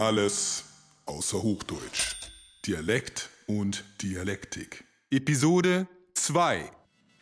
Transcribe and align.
Alles 0.00 0.64
außer 1.04 1.42
Hochdeutsch. 1.42 2.16
Dialekt 2.66 3.28
und 3.46 3.84
Dialektik. 4.00 4.84
Episode 5.10 5.88
2. 6.14 6.70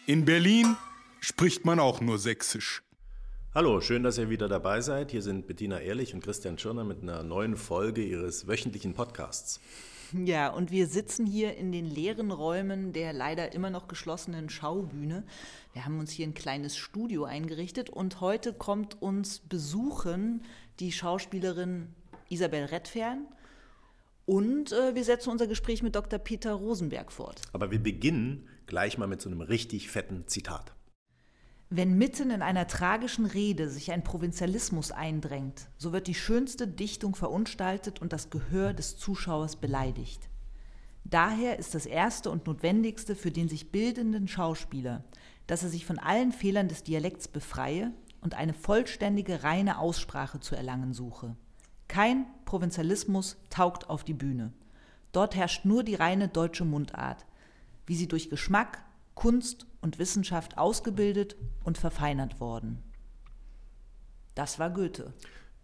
In 0.06 0.24
Berlin 0.24 0.76
spricht 1.18 1.64
man 1.64 1.80
auch 1.80 2.00
nur 2.00 2.20
Sächsisch. 2.20 2.84
Hallo, 3.52 3.80
schön, 3.80 4.04
dass 4.04 4.16
ihr 4.16 4.30
wieder 4.30 4.46
dabei 4.46 4.80
seid. 4.80 5.10
Hier 5.10 5.22
sind 5.22 5.48
Bettina 5.48 5.80
Ehrlich 5.80 6.14
und 6.14 6.22
Christian 6.22 6.56
Schirner 6.56 6.84
mit 6.84 7.02
einer 7.02 7.24
neuen 7.24 7.56
Folge 7.56 8.04
ihres 8.04 8.46
wöchentlichen 8.46 8.94
Podcasts. 8.94 9.58
Ja, 10.12 10.50
und 10.50 10.70
wir 10.70 10.86
sitzen 10.86 11.26
hier 11.26 11.56
in 11.56 11.72
den 11.72 11.84
leeren 11.84 12.30
Räumen 12.30 12.92
der 12.92 13.12
leider 13.12 13.52
immer 13.54 13.70
noch 13.70 13.88
geschlossenen 13.88 14.50
Schaubühne. 14.50 15.24
Wir 15.72 15.84
haben 15.84 15.98
uns 15.98 16.12
hier 16.12 16.28
ein 16.28 16.34
kleines 16.34 16.76
Studio 16.76 17.24
eingerichtet 17.24 17.90
und 17.90 18.20
heute 18.20 18.52
kommt 18.52 19.02
uns 19.02 19.40
besuchen 19.40 20.44
die 20.78 20.92
Schauspielerin 20.92 21.88
Isabel 22.28 22.64
Redfern. 22.64 23.26
Und 24.26 24.72
äh, 24.72 24.94
wir 24.94 25.04
setzen 25.04 25.30
unser 25.30 25.46
Gespräch 25.46 25.82
mit 25.82 25.94
Dr. 25.94 26.18
Peter 26.18 26.52
Rosenberg 26.52 27.10
fort. 27.12 27.40
Aber 27.52 27.70
wir 27.70 27.82
beginnen 27.82 28.46
gleich 28.66 28.98
mal 28.98 29.06
mit 29.06 29.22
so 29.22 29.30
einem 29.30 29.40
richtig 29.40 29.90
fetten 29.90 30.26
Zitat. 30.26 30.74
Wenn 31.70 31.98
mitten 31.98 32.30
in 32.30 32.40
einer 32.40 32.66
tragischen 32.66 33.26
Rede 33.26 33.68
sich 33.68 33.92
ein 33.92 34.02
Provinzialismus 34.02 34.90
eindrängt, 34.90 35.68
so 35.76 35.92
wird 35.92 36.06
die 36.06 36.14
schönste 36.14 36.66
Dichtung 36.66 37.14
verunstaltet 37.14 38.00
und 38.00 38.12
das 38.12 38.30
Gehör 38.30 38.72
des 38.72 38.96
Zuschauers 38.96 39.56
beleidigt. 39.56 40.30
Daher 41.04 41.58
ist 41.58 41.74
das 41.74 41.84
Erste 41.84 42.30
und 42.30 42.46
Notwendigste 42.46 43.14
für 43.14 43.30
den 43.30 43.48
sich 43.48 43.70
bildenden 43.70 44.28
Schauspieler, 44.28 45.04
dass 45.46 45.62
er 45.62 45.68
sich 45.68 45.84
von 45.84 45.98
allen 45.98 46.32
Fehlern 46.32 46.68
des 46.68 46.84
Dialekts 46.84 47.28
befreie 47.28 47.92
und 48.20 48.34
eine 48.34 48.54
vollständige, 48.54 49.42
reine 49.42 49.78
Aussprache 49.78 50.40
zu 50.40 50.54
erlangen 50.54 50.92
suche. 50.92 51.36
Kein 51.88 52.26
Provinzialismus 52.44 53.36
taugt 53.50 53.88
auf 53.88 54.04
die 54.04 54.14
Bühne. 54.14 54.52
Dort 55.12 55.34
herrscht 55.34 55.64
nur 55.64 55.82
die 55.82 55.94
reine 55.94 56.28
deutsche 56.28 56.64
Mundart, 56.64 57.24
wie 57.86 57.96
sie 57.96 58.08
durch 58.08 58.30
Geschmack, 58.30 58.84
Kunst 59.14 59.66
und 59.80 59.98
Wissenschaft 59.98 60.58
ausgebildet 60.58 61.36
und 61.64 61.78
verfeinert 61.78 62.40
worden. 62.40 62.82
Das 64.34 64.58
war 64.58 64.70
Goethe. 64.70 65.12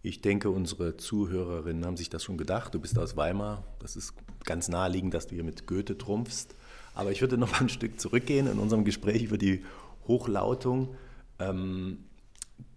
Ich 0.01 0.21
denke, 0.21 0.49
unsere 0.49 0.97
Zuhörerinnen 0.97 1.85
haben 1.85 1.97
sich 1.97 2.09
das 2.09 2.23
schon 2.23 2.37
gedacht. 2.37 2.73
Du 2.75 2.79
bist 2.79 2.99
aus 2.99 3.15
Weimar. 3.15 3.63
Das 3.79 3.95
ist 3.95 4.13
ganz 4.43 4.67
naheliegend, 4.67 5.13
dass 5.13 5.27
du 5.27 5.35
hier 5.35 5.43
mit 5.43 5.65
Goethe 5.65 5.97
trumpfst. 5.97 6.53
Aber 6.93 7.11
ich 7.11 7.21
würde 7.21 7.37
noch 7.37 7.51
mal 7.51 7.61
ein 7.61 7.69
Stück 7.69 7.99
zurückgehen 7.99 8.47
in 8.47 8.59
unserem 8.59 8.83
Gespräch 8.83 9.23
über 9.23 9.37
die 9.37 9.63
Hochlautung. 10.07 10.95
Ähm, 11.39 12.03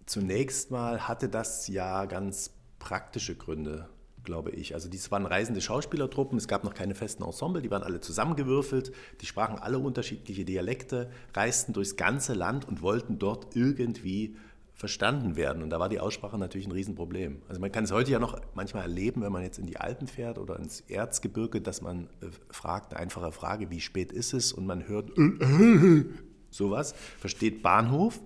zunächst 0.05 0.71
mal 0.71 1.07
hatte 1.07 1.29
das 1.29 1.67
ja 1.67 2.05
ganz 2.05 2.51
praktische 2.79 3.35
Gründe, 3.35 3.89
glaube 4.23 4.51
ich. 4.51 4.73
Also 4.73 4.89
dies 4.89 5.11
waren 5.11 5.25
reisende 5.25 5.61
Schauspielertruppen, 5.61 6.37
es 6.37 6.47
gab 6.47 6.63
noch 6.63 6.73
keine 6.73 6.95
festen 6.95 7.23
Ensemble, 7.23 7.61
die 7.61 7.71
waren 7.71 7.83
alle 7.83 7.99
zusammengewürfelt, 7.99 8.91
die 9.21 9.25
sprachen 9.25 9.59
alle 9.59 9.79
unterschiedliche 9.79 10.45
Dialekte, 10.45 11.09
reisten 11.33 11.73
durchs 11.73 11.95
ganze 11.95 12.33
Land 12.33 12.67
und 12.67 12.81
wollten 12.81 13.19
dort 13.19 13.55
irgendwie 13.55 14.35
verstanden 14.79 15.35
werden. 15.35 15.61
Und 15.61 15.71
da 15.71 15.79
war 15.79 15.89
die 15.89 15.99
Aussprache 15.99 16.37
natürlich 16.37 16.65
ein 16.65 16.71
Riesenproblem. 16.71 17.41
Also 17.49 17.59
man 17.59 17.69
kann 17.69 17.83
es 17.83 17.91
heute 17.91 18.11
ja 18.11 18.19
noch 18.19 18.39
manchmal 18.53 18.83
erleben, 18.83 19.21
wenn 19.21 19.31
man 19.31 19.43
jetzt 19.43 19.59
in 19.59 19.65
die 19.65 19.77
Alpen 19.77 20.07
fährt 20.07 20.37
oder 20.37 20.57
ins 20.57 20.79
Erzgebirge, 20.81 21.59
dass 21.59 21.81
man 21.81 22.05
äh, 22.21 22.27
fragt, 22.49 22.93
eine 22.93 23.01
einfache 23.01 23.33
Frage, 23.33 23.69
wie 23.71 23.81
spät 23.81 24.13
ist 24.13 24.31
es? 24.31 24.53
Und 24.53 24.65
man 24.65 24.87
hört 24.87 25.11
sowas, 26.49 26.93
versteht 27.19 27.61
Bahnhof. 27.61 28.21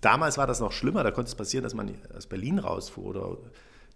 Damals 0.00 0.38
war 0.38 0.46
das 0.46 0.60
noch 0.60 0.72
schlimmer, 0.72 1.02
da 1.02 1.10
konnte 1.10 1.28
es 1.28 1.34
passieren, 1.34 1.64
dass 1.64 1.74
man 1.74 1.92
aus 2.16 2.26
Berlin 2.26 2.58
rausfuhr 2.58 3.04
oder 3.04 3.36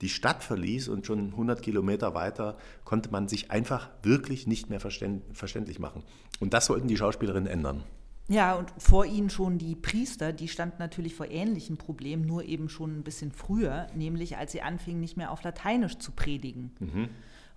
die 0.03 0.09
Stadt 0.09 0.43
verließ 0.43 0.89
und 0.89 1.07
schon 1.07 1.31
100 1.31 1.63
Kilometer 1.63 2.15
weiter 2.15 2.59
konnte 2.85 3.11
man 3.11 3.29
sich 3.29 3.51
einfach 3.51 3.89
wirklich 4.03 4.47
nicht 4.47 4.69
mehr 4.69 4.81
verständlich 4.81 5.79
machen. 5.79 6.03
Und 6.41 6.53
das 6.53 6.67
sollten 6.67 6.89
die 6.89 6.97
Schauspielerinnen 6.97 7.51
ändern. 7.51 7.85
Ja, 8.29 8.55
und 8.55 8.73
vor 8.79 9.05
ihnen 9.05 9.31
schon 9.31 9.59
die 9.59 9.75
Priester, 9.75 10.33
die 10.33 10.49
standen 10.49 10.77
natürlich 10.79 11.15
vor 11.15 11.31
ähnlichen 11.31 11.77
Problemen, 11.77 12.25
nur 12.25 12.45
eben 12.45 12.69
schon 12.69 12.99
ein 12.99 13.03
bisschen 13.03 13.33
früher, 13.33 13.89
nämlich 13.95 14.37
als 14.37 14.53
sie 14.53 14.63
anfingen, 14.63 15.01
nicht 15.01 15.17
mehr 15.17 15.31
auf 15.31 15.43
Lateinisch 15.43 15.99
zu 15.99 16.13
predigen. 16.13 16.73
Mhm. 16.79 17.09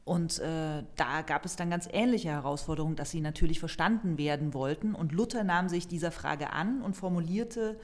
Und 0.03 0.39
äh, 0.39 0.83
da 0.95 1.21
gab 1.23 1.45
es 1.45 1.55
dann 1.55 1.71
ganz 1.71 1.87
ähnliche 1.91 2.29
Herausforderungen, 2.29 2.95
dass 2.95 3.09
sie 3.09 3.21
natürlich 3.21 3.59
verstanden 3.59 4.19
werden 4.19 4.53
wollten. 4.53 4.93
Und 4.93 5.11
Luther 5.11 5.43
nahm 5.43 5.67
sich 5.67 5.87
dieser 5.87 6.11
Frage 6.11 6.51
an 6.51 6.81
und 6.81 6.95
formulierte 6.95 7.79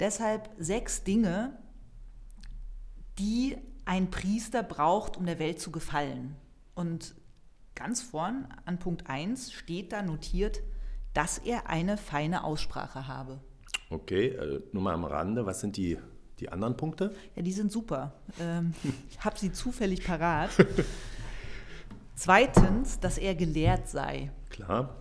deshalb 0.00 0.48
sechs 0.58 1.04
Dinge, 1.04 1.52
die 3.18 3.58
ein 3.88 4.10
Priester 4.10 4.62
braucht, 4.62 5.16
um 5.16 5.24
der 5.24 5.38
Welt 5.38 5.60
zu 5.60 5.72
gefallen. 5.72 6.36
Und 6.74 7.14
ganz 7.74 8.02
vorn 8.02 8.46
an 8.66 8.78
Punkt 8.78 9.08
1 9.08 9.50
steht 9.50 9.92
da 9.92 10.02
notiert, 10.02 10.60
dass 11.14 11.38
er 11.38 11.70
eine 11.70 11.96
feine 11.96 12.44
Aussprache 12.44 13.08
habe. 13.08 13.40
Okay, 13.88 14.26
äh, 14.26 14.60
nur 14.72 14.82
mal 14.82 14.92
am 14.92 15.06
Rande, 15.06 15.46
was 15.46 15.60
sind 15.60 15.78
die, 15.78 15.96
die 16.38 16.50
anderen 16.50 16.76
Punkte? 16.76 17.14
Ja, 17.34 17.40
die 17.40 17.52
sind 17.52 17.72
super. 17.72 18.12
Ähm, 18.38 18.74
ich 19.10 19.24
habe 19.24 19.38
sie 19.38 19.52
zufällig 19.52 20.04
parat. 20.04 20.50
Zweitens, 22.14 23.00
dass 23.00 23.16
er 23.16 23.34
gelehrt 23.34 23.88
sei. 23.88 24.30
Klar. 24.50 24.96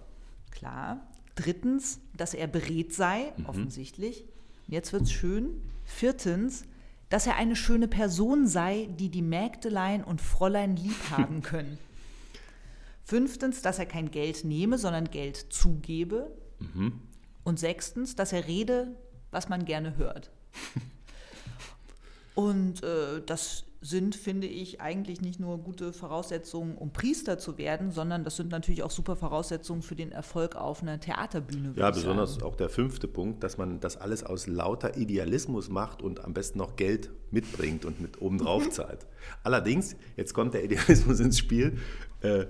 Klar. 0.51 1.05
Drittens, 1.35 1.99
dass 2.15 2.33
er 2.33 2.47
beredt 2.47 2.93
sei, 2.93 3.33
mhm. 3.35 3.47
offensichtlich. 3.47 4.23
Jetzt 4.65 4.93
wird 4.93 5.03
es 5.03 5.11
schön. 5.11 5.61
Viertens, 5.83 6.63
dass 7.09 7.27
er 7.27 7.35
eine 7.35 7.55
schöne 7.55 7.87
Person 7.87 8.47
sei, 8.47 8.89
die 8.99 9.09
die 9.09 9.21
Mägdelein 9.21 10.03
und 10.03 10.21
Fräulein 10.21 10.75
lieb 10.75 11.11
haben 11.11 11.41
können. 11.41 11.77
Fünftens, 13.03 13.61
dass 13.61 13.79
er 13.79 13.85
kein 13.85 14.11
Geld 14.11 14.43
nehme, 14.43 14.77
sondern 14.77 15.09
Geld 15.09 15.37
zugebe. 15.49 16.31
Mhm. 16.59 16.99
Und 17.43 17.59
sechstens, 17.59 18.15
dass 18.15 18.33
er 18.33 18.47
rede, 18.47 18.97
was 19.31 19.47
man 19.47 19.63
gerne 19.63 19.95
hört. 19.95 20.29
und 22.35 22.83
äh, 22.83 23.21
das 23.25 23.63
sind, 23.81 24.15
finde 24.15 24.47
ich, 24.47 24.81
eigentlich 24.81 25.21
nicht 25.21 25.39
nur 25.39 25.59
gute 25.59 25.93
Voraussetzungen, 25.93 26.75
um 26.75 26.91
Priester 26.91 27.37
zu 27.37 27.57
werden, 27.57 27.91
sondern 27.91 28.23
das 28.23 28.35
sind 28.35 28.49
natürlich 28.49 28.83
auch 28.83 28.91
super 28.91 29.15
Voraussetzungen 29.15 29.81
für 29.81 29.95
den 29.95 30.11
Erfolg 30.11 30.55
auf 30.55 30.81
einer 30.81 30.99
Theaterbühne. 30.99 31.73
Ja, 31.75 31.91
besonders 31.91 32.35
sagen. 32.35 32.45
auch 32.45 32.55
der 32.55 32.69
fünfte 32.69 33.07
Punkt, 33.07 33.43
dass 33.43 33.57
man 33.57 33.79
das 33.79 33.97
alles 33.97 34.23
aus 34.23 34.47
lauter 34.47 34.97
Idealismus 34.97 35.69
macht 35.69 36.01
und 36.01 36.23
am 36.23 36.33
besten 36.33 36.57
noch 36.57 36.75
Geld 36.75 37.11
mitbringt 37.29 37.85
und 37.85 38.01
mit 38.01 38.21
oben 38.21 38.39
drauf 38.39 38.65
mhm. 38.65 38.71
zahlt. 38.71 39.05
Allerdings, 39.43 39.95
jetzt 40.15 40.33
kommt 40.33 40.53
der 40.53 40.63
Idealismus 40.63 41.19
ins 41.21 41.37
Spiel, 41.37 41.77
äh, 42.21 42.45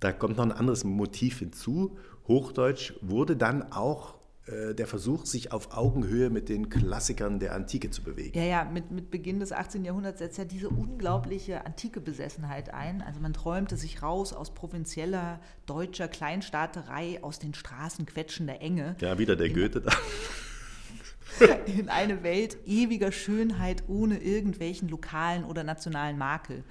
da 0.00 0.12
kommt 0.12 0.36
noch 0.36 0.44
ein 0.44 0.52
anderes 0.52 0.84
Motiv 0.84 1.38
hinzu. 1.38 1.96
Hochdeutsch 2.28 2.92
wurde 3.00 3.36
dann 3.36 3.72
auch 3.72 4.15
der 4.46 4.86
Versuch, 4.86 5.26
sich 5.26 5.50
auf 5.50 5.76
Augenhöhe 5.76 6.30
mit 6.30 6.48
den 6.48 6.68
Klassikern 6.68 7.40
der 7.40 7.54
Antike 7.54 7.90
zu 7.90 8.02
bewegen. 8.02 8.38
Ja, 8.38 8.44
ja, 8.44 8.64
mit, 8.64 8.92
mit 8.92 9.10
Beginn 9.10 9.40
des 9.40 9.50
18. 9.50 9.84
Jahrhunderts 9.84 10.20
setzt 10.20 10.38
ja 10.38 10.44
diese 10.44 10.68
unglaubliche 10.68 11.66
antike 11.66 12.00
Besessenheit 12.00 12.72
ein. 12.72 13.02
Also 13.02 13.18
man 13.20 13.32
träumte 13.32 13.76
sich 13.76 14.02
raus 14.02 14.32
aus 14.32 14.54
provinzieller 14.54 15.40
deutscher 15.66 16.06
Kleinstaaterei, 16.06 17.22
aus 17.22 17.40
den 17.40 17.54
Straßen 17.54 18.06
quetschender 18.06 18.60
Enge. 18.60 18.94
Ja, 19.00 19.18
wieder 19.18 19.34
der 19.34 19.48
in, 19.48 19.54
Goethe 19.54 19.80
da. 19.80 19.92
in 21.66 21.88
eine 21.88 22.22
Welt 22.22 22.56
ewiger 22.66 23.10
Schönheit 23.10 23.82
ohne 23.88 24.18
irgendwelchen 24.18 24.88
lokalen 24.88 25.44
oder 25.44 25.64
nationalen 25.64 26.18
Makel. 26.18 26.62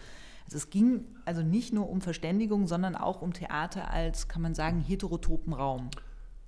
Also 0.45 0.57
es 0.57 0.69
ging 0.69 1.05
also 1.25 1.41
nicht 1.41 1.73
nur 1.73 1.89
um 1.89 2.01
Verständigung, 2.01 2.67
sondern 2.67 2.95
auch 2.95 3.21
um 3.21 3.33
Theater 3.33 3.91
als, 3.91 4.27
kann 4.27 4.41
man 4.41 4.55
sagen, 4.55 4.79
heterotopen 4.79 5.53
Raum. 5.53 5.89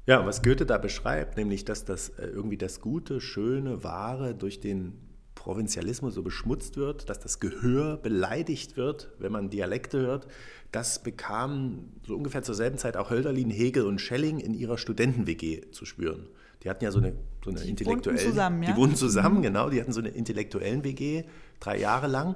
Ja, 0.08 0.26
was 0.26 0.42
Goethe 0.42 0.66
da 0.66 0.78
beschreibt, 0.78 1.36
nämlich 1.36 1.66
dass 1.66 1.84
das 1.84 2.10
äh, 2.10 2.28
irgendwie 2.28 2.58
das 2.58 2.80
Gute, 2.80 3.20
Schöne, 3.20 3.84
Wahre 3.84 4.34
durch 4.34 4.62
den 4.62 4.94
Provinzialismus 5.36 6.16
so 6.16 6.24
beschmutzt 6.24 6.78
wird, 6.78 7.10
dass 7.10 7.20
das 7.20 7.42
Gehör 7.42 7.98
beleidigt 7.98 8.78
wird, 8.78 9.12
wenn 9.20 9.34
man 9.34 9.50
Dialekte 9.50 10.00
hört, 10.00 10.28
das 10.72 11.04
bekam 11.04 11.90
so 12.06 12.16
ungefähr 12.16 12.42
zur 12.42 12.56
selben 12.56 12.78
Zeit 12.78 12.96
auch 12.96 13.10
Hölderlin, 13.10 13.50
Hegel 13.50 13.86
und 13.86 14.00
Schelling 14.00 14.40
in 14.40 14.54
ihrer 14.54 14.78
Studenten-WG 14.78 15.72
zu 15.72 15.86
spüren. 15.86 16.28
Die 16.64 16.70
hatten 16.70 16.84
ja 16.86 16.92
so 16.92 17.00
eine, 17.00 17.14
so 17.44 17.52
eine 17.52 17.60
die 17.60 17.70
intellektuelle. 17.70 18.18
Wohnten 18.18 18.32
zusammen, 18.32 18.64
ja? 18.64 18.72
Die 18.72 18.78
wohnten 18.78 18.96
zusammen, 18.96 19.38
mhm. 19.38 19.42
genau. 19.44 19.70
Die 19.70 19.80
hatten 19.80 19.92
so 19.92 20.00
eine 20.00 20.10
intellektuellen 20.10 20.84
WG, 20.86 21.24
drei 21.60 21.78
Jahre 21.80 22.08
lang. 22.08 22.36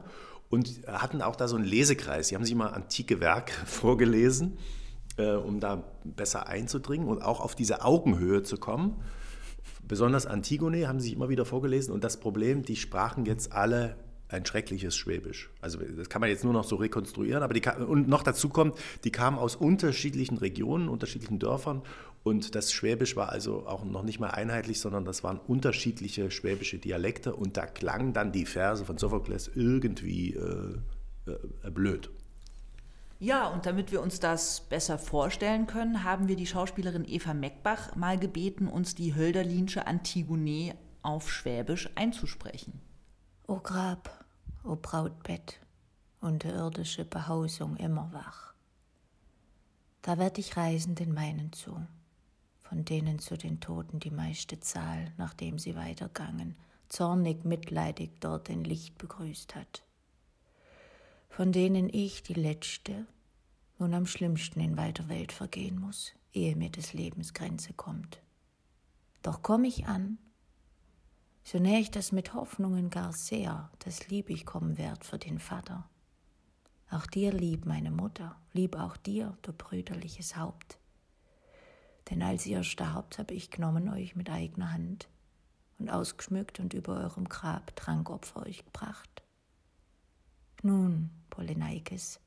Und 0.50 0.81
hatten 0.85 1.21
auch 1.21 1.38
da 1.38 1.47
so 1.47 1.56
einen 1.56 1.63
Lesekreis. 1.63 2.27
Die 2.27 2.35
haben 2.35 2.44
sich 2.44 2.51
immer 2.51 2.74
antike 2.74 3.21
Werke 3.21 3.53
vorgelesen 3.65 4.57
äh, 5.17 5.33
um 5.33 5.59
da 5.59 5.83
besser 6.03 6.47
einzudringen 6.47 7.07
und 7.07 7.21
auch 7.21 7.39
auf 7.39 7.55
diese 7.55 7.83
Augenhöhe 7.83 8.43
zu 8.43 8.57
kommen. 8.57 9.01
Besonders 9.87 10.25
Antigone 10.25 10.87
haben 10.87 10.99
sie 10.99 11.09
sich 11.09 11.15
immer 11.15 11.29
wieder 11.29 11.45
vorgelesen 11.45 11.93
und 11.93 12.03
das 12.03 12.19
Problem, 12.19 12.63
die 12.63 12.75
sprachen 12.75 13.25
jetzt 13.25 13.51
alle 13.51 13.97
ein 14.29 14.45
schreckliches 14.45 14.95
Schwäbisch. 14.95 15.49
Also 15.59 15.79
das 15.79 16.09
kann 16.09 16.21
man 16.21 16.29
jetzt 16.29 16.43
nur 16.43 16.53
noch 16.53 16.63
so 16.63 16.77
rekonstruieren, 16.77 17.43
aber 17.43 17.53
die 17.53 17.61
und 17.85 18.07
noch 18.07 18.23
dazu 18.23 18.47
kommt, 18.47 18.77
die 19.03 19.11
kamen 19.11 19.37
aus 19.37 19.57
unterschiedlichen 19.57 20.37
Regionen, 20.37 20.87
unterschiedlichen 20.87 21.39
Dörfern 21.39 21.81
und 22.23 22.55
das 22.55 22.71
Schwäbisch 22.71 23.15
war 23.15 23.29
also 23.29 23.65
auch 23.67 23.83
noch 23.83 24.03
nicht 24.03 24.19
mal 24.19 24.29
einheitlich, 24.29 24.79
sondern 24.79 25.05
das 25.05 25.23
waren 25.23 25.39
unterschiedliche 25.39 26.29
schwäbische 26.29 26.77
Dialekte 26.77 27.35
und 27.35 27.57
da 27.57 27.65
klangen 27.65 28.13
dann 28.13 28.31
die 28.31 28.45
Verse 28.45 28.85
von 28.85 28.97
Sophokles 28.97 29.51
irgendwie 29.53 30.35
äh, 30.35 31.31
äh, 31.31 31.71
blöd. 31.71 32.11
Ja, 33.21 33.50
und 33.50 33.68
damit 33.68 33.91
wir 33.91 34.01
uns 34.01 34.19
das 34.19 34.62
besser 34.62 34.97
vorstellen 34.97 35.68
können, 35.68 36.03
haben 36.03 36.27
wir 36.27 36.35
die 36.35 36.47
Schauspielerin 36.47 37.06
Eva 37.07 37.35
Meckbach 37.35 37.95
mal 37.95 38.18
gebeten, 38.18 38.68
uns 38.68 38.95
die 38.95 39.13
Hölderlinsche 39.13 39.85
Antigone 39.85 40.73
auf 41.03 41.31
Schwäbisch 41.31 41.88
einzusprechen. 41.94 42.81
O 43.45 43.57
Grab, 43.57 44.25
o 44.63 44.75
Brautbett, 44.75 45.59
unterirdische 46.19 47.06
Behausung 47.06 47.77
immer 47.77 48.12
wach. 48.12 48.56
Da 50.01 50.17
werd 50.17 50.39
ich 50.39 50.57
reisen 50.57 50.95
den 50.95 51.13
meinen 51.13 51.53
zu, 51.53 51.79
von 52.63 52.85
denen 52.85 53.19
zu 53.19 53.38
den 53.38 53.59
Toten 53.59 54.00
die 54.00 54.09
meiste 54.09 54.62
Zahl, 54.62 55.13
nachdem 55.17 55.59
sie 55.59 55.75
weitergangen, 55.75 56.56
zornig 56.89 57.45
mitleidig 57.45 58.19
dort 58.19 58.50
ein 58.50 58.63
Licht 58.63 58.97
begrüßt 58.97 59.53
hat 59.53 59.83
von 61.31 61.53
denen 61.53 61.87
ich 61.87 62.23
die 62.23 62.33
letzte 62.33 63.07
nun 63.79 63.93
am 63.93 64.05
schlimmsten 64.05 64.59
in 64.59 64.77
weiter 64.77 65.07
Welt 65.07 65.31
vergehen 65.31 65.79
muss, 65.79 66.11
ehe 66.33 66.57
mir 66.57 66.69
des 66.69 66.93
Lebens 66.93 67.33
Grenze 67.33 67.73
kommt. 67.73 68.21
Doch 69.23 69.41
komm 69.41 69.63
ich 69.63 69.87
an, 69.87 70.17
so 71.43 71.57
nähe 71.57 71.79
ich 71.79 71.89
das 71.89 72.11
mit 72.11 72.33
Hoffnungen 72.33 72.89
gar 72.89 73.13
sehr, 73.13 73.71
dass 73.79 74.09
lieb 74.09 74.29
ich 74.29 74.45
kommen 74.45 74.77
werd 74.77 75.05
für 75.05 75.17
den 75.17 75.39
Vater. 75.39 75.89
Auch 76.91 77.07
dir 77.07 77.31
lieb, 77.31 77.65
meine 77.65 77.91
Mutter, 77.91 78.35
lieb 78.51 78.75
auch 78.75 78.97
dir, 78.97 79.37
du 79.41 79.53
brüderliches 79.53 80.35
Haupt. 80.35 80.79
Denn 82.09 82.21
als 82.21 82.45
ihr 82.45 82.63
starbt, 82.63 83.17
hab 83.17 83.31
ich 83.31 83.49
genommen 83.49 83.87
euch 83.87 84.17
mit 84.17 84.29
eigener 84.29 84.73
Hand 84.73 85.07
und 85.79 85.89
ausgeschmückt 85.89 86.59
und 86.59 86.73
über 86.73 86.97
eurem 86.97 87.29
Grab 87.29 87.73
Trankopfer 87.77 88.45
euch 88.45 88.65
gebracht. 88.65 89.20
Nun, 90.63 91.09
Polyneikes, 91.29 92.19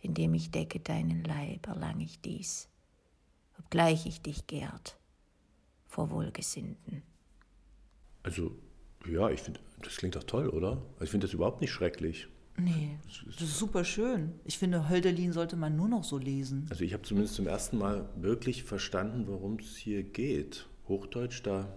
indem 0.00 0.34
ich 0.34 0.50
decke 0.50 0.80
deinen 0.80 1.24
Leib, 1.24 1.66
erlang 1.66 2.00
ich 2.00 2.20
dies, 2.20 2.68
obgleich 3.58 4.06
ich 4.06 4.22
dich 4.22 4.46
gärt 4.46 4.98
vor 5.86 6.10
Wohlgesinnten. 6.10 7.02
Also, 8.22 8.52
ja, 9.08 9.30
ich 9.30 9.40
finde, 9.40 9.60
das 9.82 9.96
klingt 9.96 10.16
doch 10.16 10.24
toll, 10.24 10.48
oder? 10.48 10.82
Also 10.94 11.04
ich 11.04 11.10
finde 11.10 11.26
das 11.26 11.34
überhaupt 11.34 11.60
nicht 11.60 11.72
schrecklich. 11.72 12.28
Nee, 12.58 12.98
das 13.04 13.42
ist 13.42 13.58
super 13.58 13.84
schön. 13.84 14.32
Ich 14.44 14.58
finde, 14.58 14.88
Hölderlin 14.88 15.32
sollte 15.32 15.56
man 15.56 15.76
nur 15.76 15.88
noch 15.88 16.04
so 16.04 16.16
lesen. 16.16 16.66
Also 16.70 16.84
ich 16.84 16.94
habe 16.94 17.02
zumindest 17.02 17.34
zum 17.34 17.46
ersten 17.46 17.76
Mal 17.76 18.08
wirklich 18.16 18.64
verstanden, 18.64 19.26
worum 19.26 19.56
es 19.56 19.76
hier 19.76 20.02
geht. 20.02 20.66
Hochdeutsch, 20.88 21.42
da, 21.42 21.68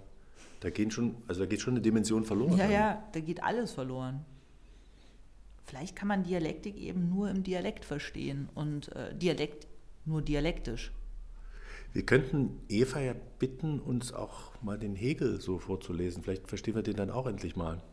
da, 0.62 0.69
gehen 0.69 0.89
schon, 0.92 1.15
also 1.27 1.42
da 1.42 1.47
geht 1.47 1.59
schon 1.59 1.74
eine 1.74 1.81
Dimension 1.81 2.24
verloren. 2.24 2.57
Ja, 2.57 2.69
ja, 2.69 3.03
da 3.12 3.19
geht 3.19 3.44
alles 3.44 3.74
verloren. 3.74 4.24
Vielleicht 5.69 5.95
kann 5.95 6.07
man 6.07 6.24
Dialektik 6.24 6.77
eben 6.77 7.10
nur 7.10 7.30
im 7.30 7.44
Dialekt 7.44 7.86
verstehen 7.86 8.50
und 8.56 8.92
äh, 8.95 9.16
Dialekt 9.16 9.68
nur 10.04 10.24
dialektisch. 10.24 10.92
Wir 11.94 12.04
könnten 12.04 12.60
Eva 12.69 13.00
ja 13.00 13.13
bitten, 13.38 13.80
uns 13.80 14.12
auch 14.12 14.60
mal 14.63 14.80
den 14.80 14.95
Hegel 14.95 15.39
so 15.39 15.60
vorzulesen. 15.60 16.24
Vielleicht 16.24 16.48
verstehen 16.48 16.74
wir 16.74 16.81
den 16.81 16.95
dann 16.95 17.12
auch 17.12 17.27
endlich 17.27 17.56
mal. 17.56 17.83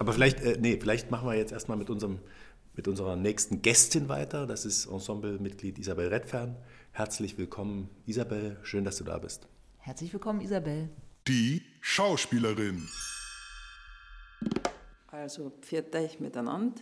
Aber 0.00 0.12
vielleicht, 0.12 0.40
äh, 0.40 0.58
nee, 0.60 0.76
vielleicht 0.80 1.12
machen 1.12 1.28
wir 1.28 1.36
jetzt 1.36 1.52
erstmal 1.52 1.78
mit, 1.78 1.88
unserem, 1.88 2.18
mit 2.74 2.88
unserer 2.88 3.14
nächsten 3.14 3.62
Gästin 3.62 4.08
weiter. 4.08 4.48
Das 4.48 4.64
ist 4.64 4.86
Ensemblemitglied 4.86 5.78
Isabel 5.78 6.08
Redfern. 6.08 6.56
Herzlich 6.90 7.38
willkommen, 7.38 7.90
Isabel. 8.06 8.56
Schön, 8.64 8.82
dass 8.82 8.96
du 8.96 9.04
da 9.04 9.18
bist. 9.18 9.46
Herzlich 9.78 10.12
willkommen, 10.12 10.40
Isabel. 10.40 10.88
Die 11.28 11.62
Schauspielerin. 11.80 12.88
Also, 15.06 15.52
pfiat 15.60 15.94
euch 15.94 16.18
miteinander. 16.18 16.80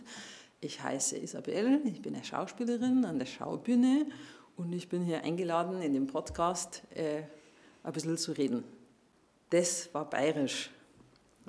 Ich 0.61 0.83
heiße 0.83 1.17
Isabel, 1.17 1.81
ich 1.85 2.01
bin 2.01 2.13
eine 2.15 2.23
Schauspielerin 2.23 3.05
an 3.05 3.17
der 3.17 3.25
Schaubühne 3.25 4.07
und 4.57 4.73
ich 4.73 4.89
bin 4.89 5.03
hier 5.03 5.23
eingeladen, 5.23 5.81
in 5.81 5.93
dem 5.93 6.05
Podcast 6.05 6.83
äh, 6.93 7.23
ein 7.81 7.93
bisschen 7.93 8.17
zu 8.17 8.33
reden. 8.33 8.65
Das 9.49 9.93
war 9.93 10.09
bayerisch. 10.09 10.69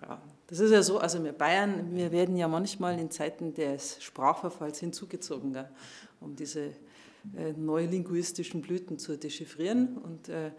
Ja, 0.00 0.22
das 0.46 0.60
ist 0.60 0.70
ja 0.70 0.82
so, 0.84 0.98
also 0.98 1.22
wir 1.24 1.32
Bayern, 1.32 1.94
wir 1.96 2.12
werden 2.12 2.36
ja 2.36 2.46
manchmal 2.46 3.00
in 3.00 3.10
Zeiten 3.10 3.52
des 3.52 4.00
Sprachverfalls 4.00 4.78
hinzugezogen, 4.78 5.54
gell, 5.54 5.68
um 6.20 6.36
diese 6.36 6.66
äh, 7.36 7.52
neulinguistischen 7.56 8.60
Blüten 8.62 8.96
zu 8.96 9.18
dechiffrieren 9.18 9.98
und 9.98 10.28
äh, 10.28 10.52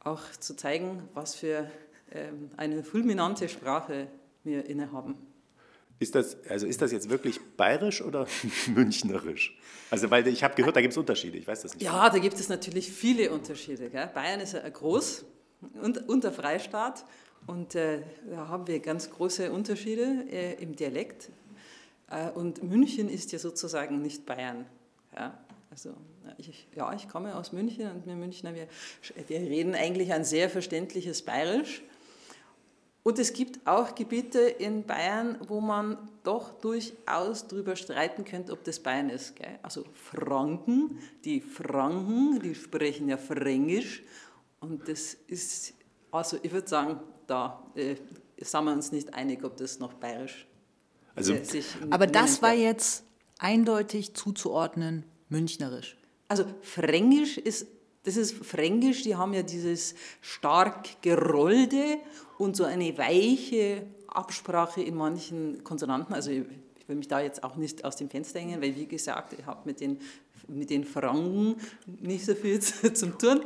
auch 0.00 0.22
zu 0.40 0.56
zeigen, 0.56 1.02
was 1.12 1.34
für 1.34 1.70
ähm, 2.10 2.50
eine 2.56 2.82
fulminante 2.82 3.50
Sprache 3.50 4.08
wir 4.44 4.64
innehaben. 4.64 5.14
Ist 6.00 6.14
das, 6.14 6.36
also 6.48 6.66
ist 6.66 6.80
das 6.80 6.92
jetzt 6.92 7.10
wirklich 7.10 7.40
bayerisch 7.56 8.02
oder 8.02 8.26
münchnerisch? 8.74 9.58
Also, 9.90 10.10
weil 10.10 10.26
ich 10.28 10.44
habe 10.44 10.54
gehört, 10.54 10.76
da 10.76 10.80
gibt 10.80 10.92
es 10.92 10.98
Unterschiede, 10.98 11.38
ich 11.38 11.46
weiß 11.46 11.62
das 11.62 11.74
nicht. 11.74 11.82
Ja, 11.82 12.08
da 12.08 12.18
gibt 12.18 12.38
es 12.38 12.48
natürlich 12.48 12.92
viele 12.92 13.30
Unterschiede. 13.30 13.90
Gell? 13.90 14.08
Bayern 14.14 14.40
ist 14.40 14.52
ja 14.52 14.68
groß 14.68 15.24
und, 15.82 16.08
und 16.08 16.24
der 16.24 16.32
Freistaat 16.32 17.04
und 17.46 17.74
äh, 17.74 18.02
da 18.30 18.48
haben 18.48 18.66
wir 18.66 18.78
ganz 18.80 19.10
große 19.10 19.50
Unterschiede 19.50 20.24
äh, 20.30 20.62
im 20.62 20.76
Dialekt. 20.76 21.30
Äh, 22.10 22.30
und 22.30 22.62
München 22.62 23.08
ist 23.08 23.32
ja 23.32 23.38
sozusagen 23.38 24.02
nicht 24.02 24.26
Bayern. 24.26 24.66
Ja? 25.16 25.38
Also, 25.70 25.94
ich, 26.36 26.66
ja, 26.76 26.92
ich 26.94 27.08
komme 27.08 27.34
aus 27.34 27.52
München 27.52 27.90
und 27.90 28.06
wir 28.06 28.14
Münchner, 28.14 28.54
wir, 28.54 28.68
wir 29.26 29.38
reden 29.38 29.74
eigentlich 29.74 30.12
ein 30.12 30.24
sehr 30.24 30.50
verständliches 30.50 31.22
Bayerisch. 31.22 31.82
Und 33.08 33.18
es 33.18 33.32
gibt 33.32 33.66
auch 33.66 33.94
Gebiete 33.94 34.38
in 34.38 34.84
Bayern, 34.84 35.38
wo 35.48 35.62
man 35.62 35.96
doch 36.24 36.50
durchaus 36.60 37.48
darüber 37.48 37.74
streiten 37.74 38.22
könnte, 38.22 38.52
ob 38.52 38.64
das 38.64 38.80
Bayern 38.80 39.08
ist. 39.08 39.34
Gell? 39.34 39.58
Also 39.62 39.86
Franken, 39.94 40.98
die 41.24 41.40
Franken, 41.40 42.38
die 42.40 42.54
sprechen 42.54 43.08
ja 43.08 43.16
Fränkisch. 43.16 44.02
Und 44.60 44.86
das 44.90 45.14
ist, 45.26 45.72
also 46.10 46.36
ich 46.42 46.52
würde 46.52 46.68
sagen, 46.68 47.00
da 47.26 47.66
äh, 47.76 47.96
sind 48.36 48.64
wir 48.64 48.72
uns 48.74 48.92
nicht 48.92 49.14
einig, 49.14 49.42
ob 49.42 49.56
das 49.56 49.78
noch 49.78 49.94
bayerisch 49.94 50.46
also, 51.14 51.32
äh, 51.32 51.42
sich 51.42 51.64
Aber 51.88 52.06
das 52.06 52.42
war 52.42 52.52
jetzt 52.52 53.04
eindeutig 53.38 54.12
zuzuordnen, 54.16 55.06
münchnerisch. 55.30 55.96
Also 56.28 56.44
Fränkisch 56.60 57.38
ist 57.38 57.68
das 58.08 58.16
ist 58.16 58.42
Fränkisch, 58.42 59.02
die 59.02 59.16
haben 59.16 59.34
ja 59.34 59.42
dieses 59.42 59.94
stark 60.22 61.02
gerollte 61.02 61.98
und 62.38 62.56
so 62.56 62.64
eine 62.64 62.96
weiche 62.96 63.82
Absprache 64.06 64.80
in 64.80 64.94
manchen 64.94 65.62
Konsonanten. 65.62 66.14
Also 66.14 66.30
ich, 66.30 66.44
will 66.86 66.96
mich 66.96 67.08
da 67.08 67.20
jetzt 67.20 67.44
auch 67.44 67.56
nicht 67.56 67.84
aus 67.84 67.96
dem 67.96 68.08
Fenster 68.08 68.40
hängen, 68.40 68.62
weil 68.62 68.74
wie 68.74 68.86
gesagt, 68.86 69.34
ich 69.38 69.44
habe 69.44 69.60
mit 69.66 69.80
den, 69.80 69.98
mit 70.48 70.70
den 70.70 70.84
Franken 70.84 71.56
nicht 72.00 72.24
so 72.24 72.34
viel 72.34 72.58
zu, 72.60 72.94
zum 72.94 73.18
tun. 73.18 73.42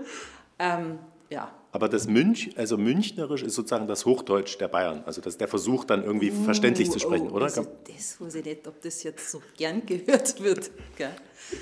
Ähm, 0.60 1.00
ja. 1.28 1.50
Aber 1.72 1.88
das 1.88 2.06
Münch, 2.06 2.50
also 2.56 2.78
Münchnerisch 2.78 3.42
ist 3.42 3.56
sozusagen 3.56 3.88
das 3.88 4.04
Hochdeutsch 4.06 4.60
der 4.60 4.68
Bayern. 4.68 5.02
Also 5.06 5.20
das 5.20 5.38
der 5.38 5.48
Versuch, 5.48 5.84
dann 5.84 6.04
irgendwie 6.04 6.30
uh, 6.30 6.44
verständlich 6.44 6.88
zu 6.88 7.00
sprechen, 7.00 7.30
oh, 7.32 7.34
oder? 7.34 7.46
Also 7.46 7.66
das 7.92 8.20
weiß 8.20 8.36
ich 8.36 8.44
nicht, 8.44 8.68
ob 8.68 8.80
das 8.80 9.02
jetzt 9.02 9.28
so 9.28 9.42
gern 9.56 9.84
gehört 9.84 10.40
wird. 10.40 10.70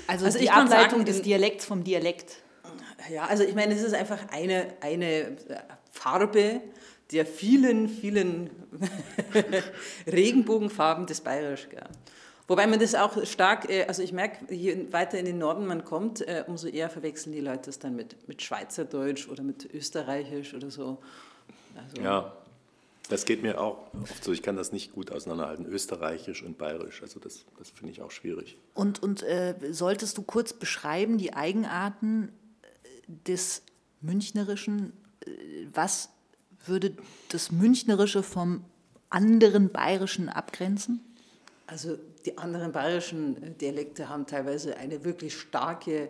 Also, 0.05 0.25
also 0.25 0.37
die 0.37 0.51
Ableitung 0.51 0.99
sagen, 0.99 1.05
des 1.05 1.23
Dialekts 1.23 1.65
vom 1.65 1.83
Dialekt. 1.83 2.43
Ja, 3.09 3.25
also 3.25 3.43
ich 3.43 3.55
meine, 3.55 3.73
es 3.73 3.81
ist 3.81 3.93
einfach 3.93 4.19
eine, 4.31 4.73
eine 4.81 5.37
Farbe 5.91 6.61
der 7.11 7.25
vielen, 7.25 7.89
vielen 7.89 8.49
Regenbogenfarben 10.07 11.05
des 11.05 11.21
Bayerisch. 11.21 11.67
Gell. 11.69 11.83
Wobei 12.47 12.67
man 12.67 12.79
das 12.79 12.95
auch 12.95 13.25
stark, 13.25 13.69
äh, 13.69 13.85
also 13.85 14.01
ich 14.01 14.13
merke, 14.13 14.53
je 14.53 14.91
weiter 14.91 15.17
in 15.17 15.25
den 15.25 15.37
Norden 15.37 15.65
man 15.67 15.85
kommt, 15.85 16.21
äh, 16.21 16.43
umso 16.47 16.67
eher 16.67 16.89
verwechseln 16.89 17.33
die 17.33 17.41
Leute 17.41 17.63
das 17.67 17.79
dann 17.79 17.95
mit, 17.95 18.27
mit 18.27 18.41
Schweizerdeutsch 18.41 19.29
oder 19.29 19.43
mit 19.43 19.73
Österreichisch 19.73 20.53
oder 20.53 20.71
so. 20.71 20.97
Also 21.75 22.01
ja, 22.01 22.33
das 23.09 23.25
geht 23.25 23.41
mir 23.41 23.59
auch 23.59 23.77
oft 24.01 24.23
so. 24.23 24.31
Ich 24.31 24.41
kann 24.41 24.55
das 24.55 24.71
nicht 24.71 24.93
gut 24.93 25.11
auseinanderhalten, 25.11 25.65
Österreichisch 25.65 26.43
und 26.43 26.57
Bayerisch. 26.57 27.01
Also 27.01 27.19
das, 27.19 27.45
das 27.57 27.69
finde 27.69 27.91
ich 27.93 28.01
auch 28.01 28.11
schwierig. 28.11 28.57
Und, 28.73 29.01
und 29.01 29.23
äh, 29.23 29.55
solltest 29.71 30.17
du 30.17 30.21
kurz 30.21 30.53
beschreiben, 30.53 31.17
die 31.17 31.33
Eigenarten 31.33 32.31
des 33.27 33.63
Münchnerischen, 34.01 34.93
äh, 35.25 35.67
was 35.73 36.09
würde 36.65 36.95
das 37.29 37.51
Münchnerische 37.51 38.23
vom 38.23 38.63
anderen 39.09 39.69
Bayerischen 39.69 40.29
abgrenzen? 40.29 41.01
Also 41.67 41.97
die 42.25 42.37
anderen 42.37 42.71
bayerischen 42.71 43.41
äh, 43.41 43.51
Dialekte 43.51 44.09
haben 44.09 44.25
teilweise 44.25 44.77
eine 44.77 45.03
wirklich 45.03 45.37
starke, 45.37 46.09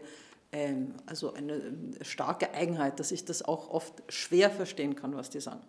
ähm, 0.51 0.93
also 1.05 1.33
eine 1.33 1.53
ähm, 1.53 1.93
starke 2.01 2.53
Eigenheit, 2.53 2.99
dass 2.99 3.11
ich 3.11 3.25
das 3.25 3.41
auch 3.43 3.69
oft 3.69 4.01
schwer 4.09 4.49
verstehen 4.49 4.95
kann, 4.95 5.15
was 5.15 5.29
die 5.29 5.39
sagen. 5.39 5.61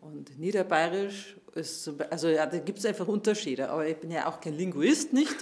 Und 0.00 0.38
Niederbayerisch 0.38 1.36
ist, 1.54 1.90
also 2.10 2.28
ja, 2.28 2.46
da 2.46 2.58
gibt 2.58 2.78
es 2.78 2.86
einfach 2.86 3.06
Unterschiede, 3.06 3.68
aber 3.68 3.86
ich 3.86 3.96
bin 3.96 4.10
ja 4.10 4.26
auch 4.26 4.40
kein 4.40 4.54
Linguist, 4.54 5.12
nicht? 5.12 5.36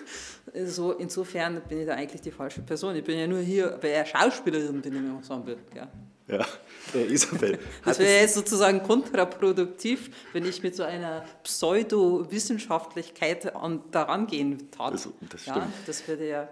So, 0.67 0.93
insofern 0.93 1.61
bin 1.69 1.81
ich 1.81 1.87
da 1.87 1.95
eigentlich 1.95 2.23
die 2.23 2.31
falsche 2.31 2.63
Person. 2.63 2.97
Ich 2.97 3.05
bin 3.05 3.19
ja 3.19 3.27
nur 3.27 3.41
hier, 3.41 3.79
bei 3.81 3.89
der 3.89 4.07
Schauspielerin 4.07 4.81
bin 4.81 4.95
ich 4.95 4.99
im 4.99 5.17
Ensemble. 5.17 5.59
Ja. 5.75 5.89
Ja, 6.29 6.47
der 6.93 7.09
Isabel. 7.09 7.59
Das 7.85 7.99
wäre 7.99 8.21
jetzt 8.21 8.35
sozusagen 8.35 8.83
kontraproduktiv, 8.83 10.11
wenn 10.35 10.45
ich 10.45 10.63
mit 10.63 10.77
so 10.77 10.83
einer 10.83 11.25
Pseudowissenschaftlichkeit 11.43 13.51
daran 13.91 14.27
gehen 14.27 14.71
tat. 14.71 14.93
Das, 14.93 15.09
das 15.31 15.41
stimmt. 15.41 15.57
Ja, 15.57 15.73
das 15.87 16.07
würde 16.07 16.29
ja. 16.29 16.47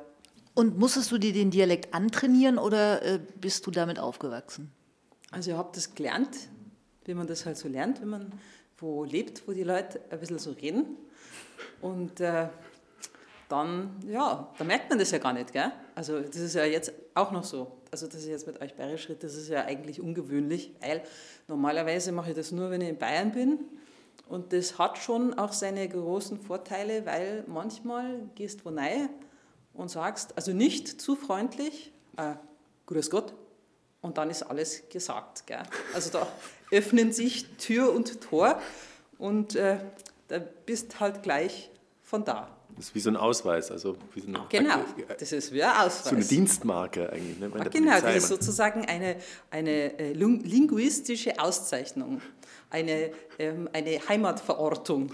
Und 0.54 0.78
musstest 0.78 1.12
du 1.12 1.18
dir 1.18 1.34
den 1.34 1.50
Dialekt 1.50 1.92
antrainieren 1.92 2.56
oder 2.56 3.02
äh, 3.02 3.20
bist 3.38 3.66
du 3.66 3.70
damit 3.70 3.98
aufgewachsen? 3.98 4.72
Also 5.30 5.50
ich 5.50 5.56
habe 5.56 5.68
das 5.74 5.94
gelernt, 5.94 6.34
wie 7.06 7.14
man 7.14 7.26
das 7.26 7.46
halt 7.46 7.56
so 7.56 7.68
lernt, 7.68 8.00
wenn 8.00 8.08
man 8.08 8.32
wo 8.78 9.04
lebt, 9.04 9.46
wo 9.46 9.52
die 9.52 9.62
Leute 9.62 10.00
ein 10.10 10.20
bisschen 10.20 10.38
so 10.38 10.50
reden. 10.52 10.84
Und 11.80 12.20
äh, 12.20 12.48
dann, 13.48 13.96
ja, 14.08 14.52
da 14.58 14.64
merkt 14.64 14.90
man 14.90 14.98
das 14.98 15.10
ja 15.12 15.18
gar 15.18 15.32
nicht, 15.32 15.52
gell? 15.52 15.72
Also 15.94 16.20
das 16.20 16.36
ist 16.36 16.54
ja 16.54 16.64
jetzt 16.64 16.92
auch 17.14 17.30
noch 17.30 17.44
so. 17.44 17.78
Also 17.90 18.06
dass 18.06 18.22
ich 18.22 18.28
jetzt 18.28 18.46
mit 18.46 18.60
euch 18.60 18.74
bayerisch 18.74 19.08
rede, 19.08 19.20
das 19.20 19.34
ist 19.34 19.48
ja 19.48 19.64
eigentlich 19.64 20.00
ungewöhnlich, 20.00 20.74
weil 20.80 21.02
normalerweise 21.48 22.12
mache 22.12 22.30
ich 22.30 22.36
das 22.36 22.52
nur, 22.52 22.70
wenn 22.70 22.80
ich 22.80 22.88
in 22.88 22.98
Bayern 22.98 23.32
bin. 23.32 23.58
Und 24.28 24.52
das 24.52 24.78
hat 24.78 24.98
schon 24.98 25.34
auch 25.34 25.52
seine 25.52 25.88
großen 25.88 26.40
Vorteile, 26.40 27.06
weil 27.06 27.44
manchmal 27.46 28.28
gehst 28.34 28.60
du 28.60 28.70
wo 28.70 28.76
rein 28.76 29.08
und 29.72 29.90
sagst, 29.90 30.36
also 30.36 30.52
nicht 30.52 31.00
zu 31.00 31.14
freundlich, 31.14 31.92
äh, 32.16 32.34
Grüß 32.86 33.10
Gott, 33.10 33.34
und 34.00 34.18
dann 34.18 34.30
ist 34.30 34.42
alles 34.42 34.88
gesagt. 34.88 35.46
Gell? 35.46 35.62
Also 35.94 36.10
da 36.10 36.26
öffnen 36.70 37.12
sich 37.12 37.46
Tür 37.56 37.92
und 37.92 38.20
Tor 38.20 38.60
und 39.18 39.56
äh, 39.56 39.78
da 40.28 40.38
bist 40.38 41.00
halt 41.00 41.22
gleich 41.22 41.70
von 42.02 42.24
da. 42.24 42.56
Das 42.76 42.86
ist 42.86 42.94
wie 42.94 43.00
so 43.00 43.10
ein 43.10 43.16
Ausweis. 43.16 43.70
Also 43.70 43.96
wie 44.14 44.20
so 44.20 44.28
eine, 44.28 44.40
genau, 44.48 44.80
das 45.18 45.32
ist 45.32 45.52
wie 45.52 45.62
ein 45.62 45.70
Ausweis. 45.70 46.04
So 46.04 46.16
eine 46.16 46.24
Dienstmarke 46.24 47.10
eigentlich. 47.10 47.38
Ne, 47.38 47.50
ja, 47.56 47.64
genau, 47.64 48.00
das 48.00 48.16
ist 48.16 48.28
sozusagen 48.28 48.84
eine, 48.84 49.16
eine 49.50 49.98
äh, 49.98 50.12
linguistische 50.12 51.38
Auszeichnung, 51.38 52.20
eine, 52.70 53.12
ähm, 53.38 53.68
eine 53.72 53.98
Heimatverortung. 54.08 55.10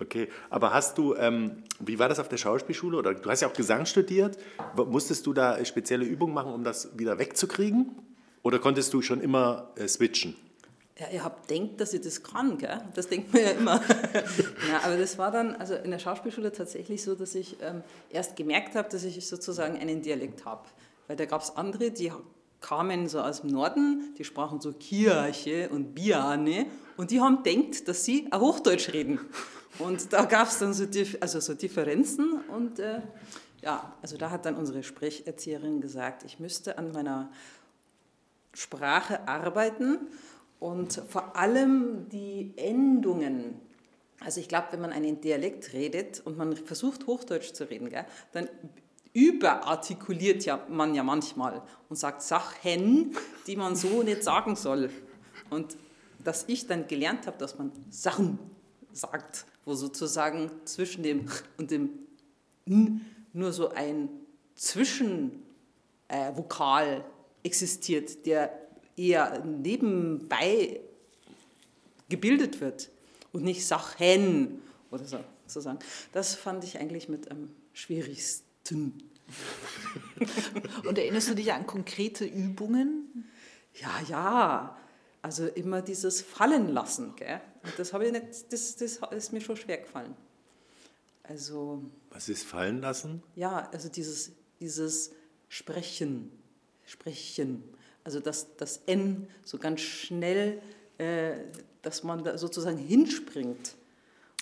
Okay, 0.00 0.28
aber 0.48 0.72
hast 0.72 0.96
du, 0.96 1.14
ähm, 1.16 1.64
wie 1.80 1.98
war 1.98 2.08
das 2.08 2.20
auf 2.20 2.28
der 2.28 2.36
Schauspielschule? 2.36 2.96
Oder 2.96 3.14
du 3.14 3.30
hast 3.30 3.40
ja 3.40 3.48
auch 3.48 3.52
Gesang 3.52 3.84
studiert. 3.84 4.38
Musstest 4.76 5.26
du 5.26 5.32
da 5.32 5.64
spezielle 5.64 6.04
Übungen 6.04 6.34
machen, 6.34 6.52
um 6.52 6.62
das 6.62 6.96
wieder 6.96 7.18
wegzukriegen? 7.18 7.96
Oder 8.42 8.60
konntest 8.60 8.94
du 8.94 9.02
schon 9.02 9.20
immer 9.20 9.72
äh, 9.74 9.88
switchen? 9.88 10.36
Ja, 10.98 11.06
ihr 11.12 11.24
habt 11.24 11.50
denkt, 11.50 11.80
dass 11.80 11.94
ich 11.94 12.00
das 12.00 12.22
kann, 12.22 12.58
gell? 12.58 12.80
Das 12.94 13.08
denkt 13.08 13.32
man 13.32 13.42
ja 13.42 13.50
immer. 13.50 13.80
ja, 14.68 14.80
aber 14.84 14.96
das 14.96 15.18
war 15.18 15.30
dann 15.30 15.54
also 15.56 15.74
in 15.74 15.90
der 15.90 15.98
Schauspielschule 15.98 16.52
tatsächlich 16.52 17.02
so, 17.02 17.14
dass 17.14 17.34
ich 17.34 17.56
ähm, 17.60 17.82
erst 18.10 18.36
gemerkt 18.36 18.74
habe, 18.74 18.88
dass 18.88 19.04
ich 19.04 19.26
sozusagen 19.26 19.78
einen 19.78 20.02
Dialekt 20.02 20.44
habe. 20.44 20.62
Weil 21.06 21.16
da 21.16 21.24
gab 21.24 21.42
es 21.42 21.56
andere, 21.56 21.90
die 21.90 22.12
kamen 22.60 23.08
so 23.08 23.20
aus 23.20 23.42
dem 23.42 23.50
Norden, 23.50 24.14
die 24.18 24.24
sprachen 24.24 24.60
so 24.60 24.72
Kirche 24.72 25.68
und 25.70 25.94
Biane 25.94 26.66
und 26.96 27.10
die 27.12 27.20
haben 27.20 27.42
denkt, 27.44 27.86
dass 27.86 28.04
sie 28.04 28.26
auch 28.32 28.40
Hochdeutsch 28.40 28.92
reden. 28.92 29.20
Und 29.78 30.12
da 30.12 30.24
gab 30.24 30.48
es 30.48 30.58
dann 30.58 30.74
so, 30.74 30.84
also 31.20 31.40
so 31.40 31.54
Differenzen 31.54 32.40
und 32.48 32.78
äh, 32.78 33.00
ja, 33.62 33.92
also 34.02 34.16
da 34.16 34.30
hat 34.30 34.44
dann 34.44 34.56
unsere 34.56 34.82
Sprecherzieherin 34.82 35.80
gesagt, 35.80 36.24
ich 36.24 36.38
müsste 36.38 36.78
an 36.78 36.92
meiner 36.92 37.30
Sprache 38.52 39.26
arbeiten 39.28 39.98
und 40.58 41.02
vor 41.08 41.36
allem 41.36 42.08
die 42.08 42.52
Endungen. 42.56 43.60
Also 44.20 44.40
ich 44.40 44.48
glaube, 44.48 44.68
wenn 44.72 44.80
man 44.80 44.92
einen 44.92 45.20
Dialekt 45.20 45.72
redet 45.72 46.22
und 46.24 46.36
man 46.36 46.56
versucht 46.56 47.06
Hochdeutsch 47.06 47.52
zu 47.52 47.70
reden, 47.70 47.88
gell, 47.88 48.04
dann 48.32 48.48
überartikuliert 49.12 50.44
ja 50.44 50.64
man 50.68 50.94
ja 50.94 51.02
manchmal 51.02 51.62
und 51.88 51.96
sagt 51.96 52.22
Sachen, 52.22 53.16
die 53.46 53.56
man 53.56 53.76
so 53.76 54.02
nicht 54.02 54.24
sagen 54.24 54.56
soll. 54.56 54.90
Und 55.50 55.76
dass 56.22 56.44
ich 56.48 56.66
dann 56.66 56.88
gelernt 56.88 57.26
habe, 57.26 57.38
dass 57.38 57.58
man 57.58 57.72
Sachen 57.90 58.38
sagt, 58.92 59.46
wo 59.68 59.74
sozusagen 59.74 60.50
zwischen 60.64 61.02
dem 61.02 61.26
und 61.58 61.70
dem 61.70 61.90
N 62.66 63.04
nur 63.32 63.52
so 63.52 63.68
ein 63.68 64.08
Zwischenvokal 64.56 66.86
äh, 66.86 67.02
existiert, 67.44 68.26
der 68.26 68.50
eher 68.96 69.44
nebenbei 69.44 70.80
gebildet 72.08 72.60
wird 72.60 72.90
und 73.32 73.44
nicht 73.44 73.64
Sachen 73.64 74.60
oder 74.90 75.04
so 75.04 75.20
sozusagen. 75.46 75.78
Das 76.12 76.34
fand 76.34 76.64
ich 76.64 76.78
eigentlich 76.78 77.08
mit 77.08 77.30
am 77.30 77.50
schwierigsten. 77.72 79.04
und 80.86 80.98
erinnerst 80.98 81.28
du 81.28 81.34
dich 81.34 81.52
an 81.52 81.66
konkrete 81.66 82.24
Übungen? 82.24 83.28
Ja, 83.74 84.00
ja. 84.08 84.77
Also 85.22 85.46
immer 85.46 85.82
dieses 85.82 86.20
Fallen 86.20 86.68
lassen. 86.68 87.14
Gell? 87.16 87.40
Und 87.64 87.78
das, 87.78 87.92
habe 87.92 88.06
ich 88.06 88.12
nicht, 88.12 88.52
das, 88.52 88.76
das 88.76 89.00
ist 89.10 89.32
mir 89.32 89.40
schon 89.40 89.56
schwer 89.56 89.78
gefallen. 89.78 90.14
Also, 91.24 91.82
Was 92.10 92.28
ist 92.28 92.44
fallen 92.44 92.80
lassen? 92.80 93.22
Ja, 93.34 93.68
also 93.72 93.88
dieses, 93.88 94.32
dieses 94.60 95.12
Sprechen. 95.48 96.30
Sprechen. 96.86 97.64
Also 98.04 98.20
das, 98.20 98.56
das 98.56 98.80
N 98.86 99.28
so 99.44 99.58
ganz 99.58 99.82
schnell, 99.82 100.62
äh, 100.96 101.32
dass 101.82 102.02
man 102.02 102.24
da 102.24 102.38
sozusagen 102.38 102.78
hinspringt. 102.78 103.74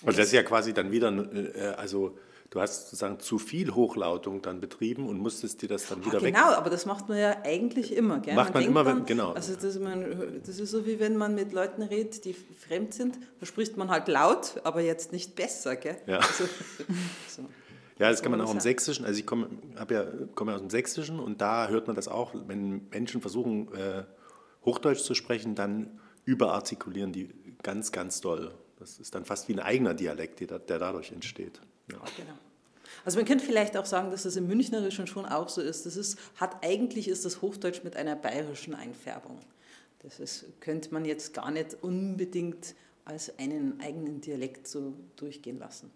Und 0.01 0.07
also 0.07 0.17
das 0.17 0.27
ist 0.27 0.33
ja 0.33 0.43
quasi 0.43 0.73
dann 0.73 0.91
wieder, 0.91 1.09
äh, 1.09 1.73
also 1.75 2.17
du 2.49 2.61
hast 2.61 2.85
sozusagen 2.85 3.19
zu 3.19 3.39
viel 3.39 3.73
Hochlautung 3.73 4.41
dann 4.41 4.59
betrieben 4.59 5.07
und 5.07 5.19
musstest 5.19 5.61
dir 5.61 5.69
das 5.69 5.87
dann 5.87 6.05
wieder 6.05 6.19
ah, 6.19 6.21
weg. 6.21 6.33
Genau, 6.33 6.47
aber 6.53 6.69
das 6.69 6.85
macht 6.85 7.09
man 7.09 7.17
ja 7.17 7.37
eigentlich 7.43 7.95
immer. 7.95 8.19
Gell? 8.19 8.35
Macht 8.35 8.53
man, 8.53 8.63
man 8.63 8.71
immer, 8.71 8.83
dann, 8.83 8.97
wenn, 8.99 9.05
genau. 9.05 9.33
Also 9.33 9.55
das, 9.55 9.77
man, 9.79 10.41
das 10.45 10.59
ist 10.59 10.71
so 10.71 10.85
wie 10.85 10.99
wenn 10.99 11.17
man 11.17 11.35
mit 11.35 11.51
Leuten 11.51 11.83
redet, 11.83 12.25
die 12.25 12.33
fremd 12.33 12.93
sind, 12.93 13.19
da 13.39 13.45
spricht 13.45 13.77
man 13.77 13.89
halt 13.89 14.07
laut, 14.07 14.61
aber 14.63 14.81
jetzt 14.81 15.11
nicht 15.11 15.35
besser. 15.35 15.75
Gell? 15.75 15.97
Ja. 16.05 16.17
Also, 16.17 16.45
so. 17.27 17.43
Ja, 17.99 18.11
das 18.11 18.21
kann 18.21 18.31
man 18.31 18.41
auch 18.41 18.53
im 18.53 18.59
Sächsischen, 18.59 19.05
also 19.05 19.19
ich 19.19 19.25
komme, 19.25 19.49
ja, 19.89 20.05
komme 20.35 20.53
aus 20.53 20.61
dem 20.61 20.69
Sächsischen 20.69 21.19
und 21.19 21.41
da 21.41 21.67
hört 21.67 21.87
man 21.87 21.95
das 21.95 22.07
auch, 22.07 22.33
wenn 22.45 22.87
Menschen 22.89 23.21
versuchen, 23.21 23.73
äh, 23.73 24.03
Hochdeutsch 24.65 25.01
zu 25.01 25.15
sprechen, 25.15 25.55
dann 25.55 25.99
überartikulieren 26.23 27.11
die 27.11 27.29
ganz, 27.63 27.91
ganz 27.91 28.21
doll. 28.21 28.53
Das 28.77 28.99
ist 28.99 29.15
dann 29.15 29.25
fast 29.25 29.47
wie 29.47 29.53
ein 29.53 29.59
eigener 29.59 29.95
Dialekt, 29.95 30.39
der 30.41 30.59
dadurch 30.59 31.11
entsteht. 31.11 31.59
Ja. 31.91 31.99
Genau. 32.17 32.37
Also 33.05 33.17
man 33.17 33.25
könnte 33.25 33.45
vielleicht 33.45 33.77
auch 33.77 33.85
sagen, 33.85 34.11
dass 34.11 34.23
das 34.23 34.35
im 34.35 34.47
Münchnerischen 34.47 35.07
schon 35.07 35.25
auch 35.25 35.49
so 35.49 35.61
ist. 35.61 35.85
Das 35.85 35.95
ist, 35.95 36.17
hat 36.35 36.63
eigentlich 36.63 37.07
ist 37.07 37.25
das 37.25 37.41
Hochdeutsch 37.41 37.83
mit 37.83 37.95
einer 37.95 38.15
bayerischen 38.15 38.73
Einfärbung. 38.73 39.39
Das 39.99 40.19
ist, 40.19 40.45
könnte 40.59 40.93
man 40.93 41.05
jetzt 41.05 41.33
gar 41.33 41.51
nicht 41.51 41.77
unbedingt 41.81 42.75
als 43.05 43.37
einen 43.39 43.79
eigenen 43.79 44.21
Dialekt 44.21 44.67
so 44.67 44.93
durchgehen 45.15 45.59
lassen. 45.59 45.91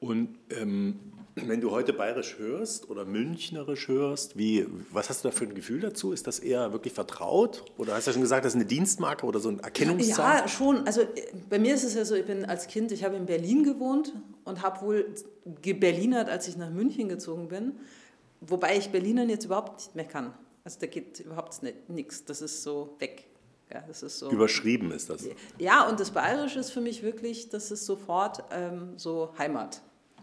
Und 0.00 0.38
ähm, 0.50 0.98
wenn 1.36 1.60
du 1.60 1.70
heute 1.70 1.92
bayerisch 1.92 2.38
hörst 2.38 2.90
oder 2.90 3.04
münchnerisch 3.04 3.88
hörst, 3.88 4.36
wie, 4.36 4.66
was 4.90 5.08
hast 5.08 5.24
du 5.24 5.28
da 5.28 5.32
für 5.32 5.44
ein 5.44 5.54
Gefühl 5.54 5.80
dazu? 5.80 6.12
Ist 6.12 6.26
das 6.26 6.38
eher 6.38 6.72
wirklich 6.72 6.92
vertraut? 6.92 7.64
Oder 7.78 7.94
hast 7.94 8.06
du 8.06 8.10
ja 8.10 8.12
schon 8.14 8.22
gesagt, 8.22 8.44
das 8.44 8.52
ist 8.52 8.56
eine 8.56 8.66
Dienstmarke 8.66 9.24
oder 9.26 9.40
so 9.40 9.48
ein 9.48 9.60
Erkennungszeichen? 9.60 10.42
Ja, 10.42 10.48
schon. 10.48 10.86
Also 10.86 11.02
bei 11.48 11.58
mir 11.58 11.74
ist 11.74 11.84
es 11.84 11.94
ja 11.94 12.04
so, 12.04 12.14
ich 12.14 12.26
bin 12.26 12.44
als 12.44 12.66
Kind, 12.66 12.92
ich 12.92 13.04
habe 13.04 13.16
in 13.16 13.26
Berlin 13.26 13.64
gewohnt 13.64 14.12
und 14.44 14.62
habe 14.62 14.84
wohl 14.84 15.14
geberlinert, 15.62 16.28
als 16.28 16.48
ich 16.48 16.56
nach 16.56 16.70
München 16.70 17.08
gezogen 17.08 17.48
bin. 17.48 17.72
Wobei 18.40 18.76
ich 18.76 18.90
Berlinern 18.90 19.28
jetzt 19.28 19.44
überhaupt 19.44 19.76
nicht 19.76 19.94
mehr 19.94 20.06
kann. 20.06 20.34
Also 20.64 20.78
da 20.80 20.86
geht 20.86 21.20
überhaupt 21.20 21.60
nichts. 21.88 22.24
Das 22.24 22.42
ist 22.42 22.62
so 22.62 22.96
weg. 22.98 23.29
Ja, 23.72 23.84
das 23.86 24.02
ist 24.02 24.18
so, 24.18 24.30
Überschrieben 24.30 24.90
ist 24.90 25.10
das. 25.10 25.28
Ja, 25.58 25.88
und 25.88 26.00
das 26.00 26.10
Bayerische 26.10 26.58
ist 26.58 26.70
für 26.70 26.80
mich 26.80 27.02
wirklich, 27.02 27.50
das 27.50 27.70
ist 27.70 27.86
sofort 27.86 28.42
ähm, 28.50 28.94
so 28.96 29.32
Heimat. 29.38 29.80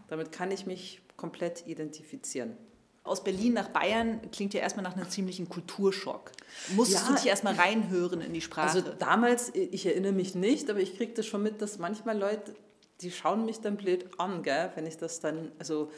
Damit 0.08 0.32
kann 0.32 0.50
ich 0.50 0.66
mich 0.66 1.00
komplett 1.16 1.66
identifizieren. 1.66 2.56
Aus 3.04 3.24
Berlin 3.24 3.54
nach 3.54 3.70
Bayern 3.70 4.20
klingt 4.32 4.52
ja 4.52 4.60
erstmal 4.60 4.82
nach 4.82 4.94
einem 4.94 5.08
ziemlichen 5.08 5.48
Kulturschock. 5.48 6.30
Musstest 6.76 7.04
ja, 7.04 7.08
du 7.08 7.14
dich 7.14 7.26
erstmal 7.26 7.54
reinhören 7.54 8.20
in 8.20 8.34
die 8.34 8.42
Sprache? 8.42 8.68
Also 8.68 8.80
damals, 8.98 9.50
ich 9.54 9.86
erinnere 9.86 10.12
mich 10.12 10.34
nicht, 10.34 10.68
aber 10.68 10.80
ich 10.80 10.96
kriege 10.96 11.14
das 11.14 11.26
schon 11.26 11.42
mit, 11.42 11.62
dass 11.62 11.78
manchmal 11.78 12.18
Leute, 12.18 12.54
die 13.00 13.10
schauen 13.10 13.46
mich 13.46 13.60
dann 13.60 13.78
blöd 13.78 14.06
an, 14.18 14.42
gell, 14.42 14.72
wenn 14.74 14.86
ich 14.86 14.98
das 14.98 15.20
dann, 15.20 15.52
also 15.58 15.90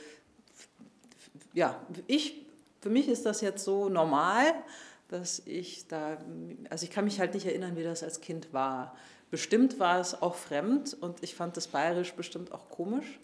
ja, 1.52 1.84
ich, 2.06 2.46
für 2.80 2.90
mich 2.90 3.08
ist 3.08 3.26
das 3.26 3.40
jetzt 3.40 3.64
so 3.64 3.88
normal, 3.88 4.54
dass 5.10 5.42
ich 5.44 5.88
da, 5.88 6.18
also 6.70 6.84
ich 6.84 6.90
kann 6.90 7.04
mich 7.04 7.18
halt 7.18 7.34
nicht 7.34 7.46
erinnern, 7.46 7.76
wie 7.76 7.82
das 7.82 8.02
als 8.02 8.20
Kind 8.20 8.52
war. 8.52 8.96
Bestimmt 9.30 9.78
war 9.78 10.00
es 10.00 10.20
auch 10.20 10.34
fremd 10.34 10.96
und 11.00 11.22
ich 11.22 11.34
fand 11.34 11.56
das 11.56 11.68
Bayerisch 11.68 12.14
bestimmt 12.14 12.52
auch 12.52 12.68
komisch. 12.68 13.18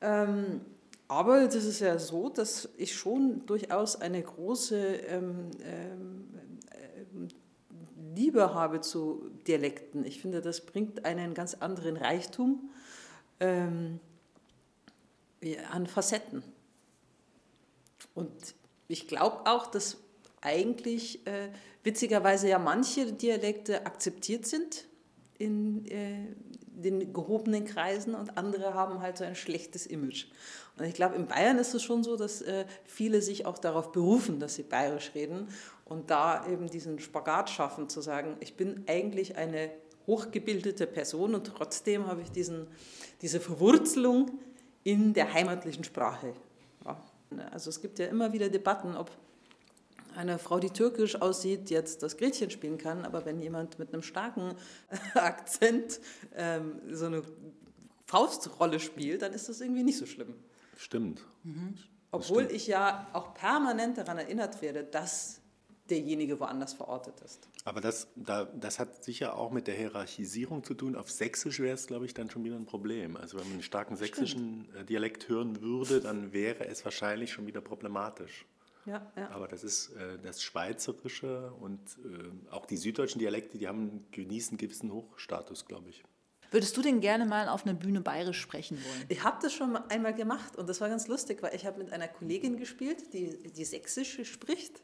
Ähm, 0.00 0.60
aber 1.08 1.46
das 1.46 1.64
ist 1.64 1.80
ja 1.80 1.98
so, 1.98 2.28
dass 2.28 2.68
ich 2.76 2.94
schon 2.94 3.44
durchaus 3.46 4.00
eine 4.00 4.22
große 4.22 4.76
ähm, 4.76 5.50
ähm, 5.64 7.28
Liebe 8.14 8.54
habe 8.54 8.80
zu 8.80 9.30
Dialekten. 9.46 10.04
Ich 10.04 10.20
finde, 10.20 10.40
das 10.40 10.60
bringt 10.60 11.04
einen 11.04 11.34
ganz 11.34 11.54
anderen 11.54 11.96
Reichtum 11.96 12.70
ähm, 13.40 13.98
an 15.72 15.86
Facetten. 15.86 16.42
Und 18.14 18.54
ich 18.88 19.08
glaube 19.08 19.50
auch, 19.50 19.66
dass 19.66 19.96
eigentlich 20.40 21.26
äh, 21.26 21.50
witzigerweise 21.82 22.48
ja 22.48 22.58
manche 22.58 23.12
Dialekte 23.12 23.86
akzeptiert 23.86 24.46
sind 24.46 24.86
in 25.38 25.86
äh, 25.86 26.26
den 26.82 27.12
gehobenen 27.12 27.64
Kreisen 27.64 28.14
und 28.14 28.38
andere 28.38 28.74
haben 28.74 29.00
halt 29.00 29.18
so 29.18 29.24
ein 29.24 29.34
schlechtes 29.34 29.86
Image. 29.86 30.26
Und 30.78 30.84
ich 30.86 30.94
glaube, 30.94 31.14
in 31.16 31.26
Bayern 31.26 31.58
ist 31.58 31.74
es 31.74 31.82
schon 31.82 32.02
so, 32.02 32.16
dass 32.16 32.40
äh, 32.42 32.64
viele 32.84 33.20
sich 33.20 33.44
auch 33.44 33.58
darauf 33.58 33.92
berufen, 33.92 34.40
dass 34.40 34.54
sie 34.54 34.62
bayerisch 34.62 35.12
reden 35.14 35.48
und 35.84 36.10
da 36.10 36.46
eben 36.46 36.68
diesen 36.68 36.98
Spagat 36.98 37.50
schaffen, 37.50 37.88
zu 37.88 38.00
sagen, 38.00 38.36
ich 38.40 38.56
bin 38.56 38.84
eigentlich 38.86 39.36
eine 39.36 39.70
hochgebildete 40.06 40.86
Person 40.86 41.34
und 41.34 41.46
trotzdem 41.46 42.06
habe 42.06 42.22
ich 42.22 42.30
diesen, 42.30 42.66
diese 43.20 43.40
Verwurzelung 43.40 44.38
in 44.82 45.12
der 45.12 45.34
heimatlichen 45.34 45.84
Sprache. 45.84 46.32
Ja. 46.84 47.02
Also 47.52 47.70
es 47.70 47.80
gibt 47.80 47.98
ja 47.98 48.06
immer 48.06 48.32
wieder 48.32 48.48
Debatten, 48.48 48.96
ob 48.96 49.10
eine 50.20 50.38
Frau, 50.38 50.58
die 50.58 50.70
türkisch 50.70 51.20
aussieht, 51.20 51.70
jetzt 51.70 52.02
das 52.02 52.16
Gretchen 52.16 52.50
spielen 52.50 52.78
kann, 52.78 53.04
aber 53.04 53.24
wenn 53.24 53.40
jemand 53.40 53.78
mit 53.78 53.92
einem 53.92 54.02
starken 54.02 54.54
Akzent 55.14 56.00
ähm, 56.34 56.80
so 56.90 57.06
eine 57.06 57.22
Faustrolle 58.06 58.80
spielt, 58.80 59.22
dann 59.22 59.32
ist 59.32 59.48
das 59.48 59.60
irgendwie 59.60 59.82
nicht 59.82 59.98
so 59.98 60.06
schlimm. 60.06 60.34
Stimmt. 60.76 61.24
Mhm. 61.44 61.74
Obwohl 62.12 62.44
stimmt. 62.44 62.56
ich 62.56 62.66
ja 62.66 63.08
auch 63.12 63.34
permanent 63.34 63.98
daran 63.98 64.18
erinnert 64.18 64.60
werde, 64.62 64.84
dass 64.84 65.40
derjenige 65.88 66.38
woanders 66.38 66.72
verortet 66.72 67.20
ist. 67.20 67.48
Aber 67.64 67.80
das, 67.80 68.08
da, 68.14 68.44
das 68.44 68.78
hat 68.78 69.04
sicher 69.04 69.36
auch 69.36 69.50
mit 69.50 69.66
der 69.66 69.74
Hierarchisierung 69.74 70.62
zu 70.64 70.74
tun. 70.74 70.96
Auf 70.96 71.10
Sächsisch 71.10 71.60
wäre 71.60 71.74
es, 71.74 71.86
glaube 71.86 72.06
ich, 72.06 72.14
dann 72.14 72.30
schon 72.30 72.44
wieder 72.44 72.56
ein 72.56 72.66
Problem. 72.66 73.16
Also 73.16 73.38
wenn 73.38 73.44
man 73.44 73.54
einen 73.54 73.62
starken 73.62 73.96
sächsischen. 73.96 74.68
Äh, 74.74 74.84
Dialekt 74.84 75.28
hören 75.28 75.60
würde, 75.60 76.00
dann 76.00 76.32
wäre 76.32 76.66
es 76.66 76.84
wahrscheinlich 76.84 77.32
schon 77.32 77.46
wieder 77.46 77.60
problematisch. 77.60 78.46
Ja, 78.86 79.12
ja. 79.16 79.30
Aber 79.30 79.46
das 79.46 79.62
ist 79.62 79.90
äh, 79.90 80.18
das 80.22 80.42
Schweizerische 80.42 81.52
und 81.60 81.80
äh, 82.04 82.50
auch 82.50 82.66
die 82.66 82.76
süddeutschen 82.76 83.18
Dialekte, 83.18 83.58
die 83.58 83.68
haben, 83.68 84.06
genießen 84.10 84.56
gewissen 84.56 84.92
Hochstatus, 84.92 85.66
glaube 85.66 85.90
ich. 85.90 86.02
Würdest 86.50 86.76
du 86.76 86.82
denn 86.82 87.00
gerne 87.00 87.26
mal 87.26 87.48
auf 87.48 87.64
einer 87.64 87.74
Bühne 87.74 88.00
bayerisch 88.00 88.40
sprechen 88.40 88.76
wollen? 88.76 89.04
Ich 89.08 89.22
habe 89.22 89.38
das 89.40 89.52
schon 89.52 89.76
einmal 89.76 90.14
gemacht 90.14 90.56
und 90.56 90.68
das 90.68 90.80
war 90.80 90.88
ganz 90.88 91.06
lustig, 91.06 91.42
weil 91.42 91.54
ich 91.54 91.64
habe 91.64 91.78
mit 91.78 91.92
einer 91.92 92.08
Kollegin 92.08 92.56
gespielt, 92.56 93.12
die, 93.12 93.52
die 93.52 93.64
sächsisch 93.64 94.20
spricht. 94.24 94.82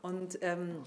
Und 0.00 0.38
ähm, 0.40 0.82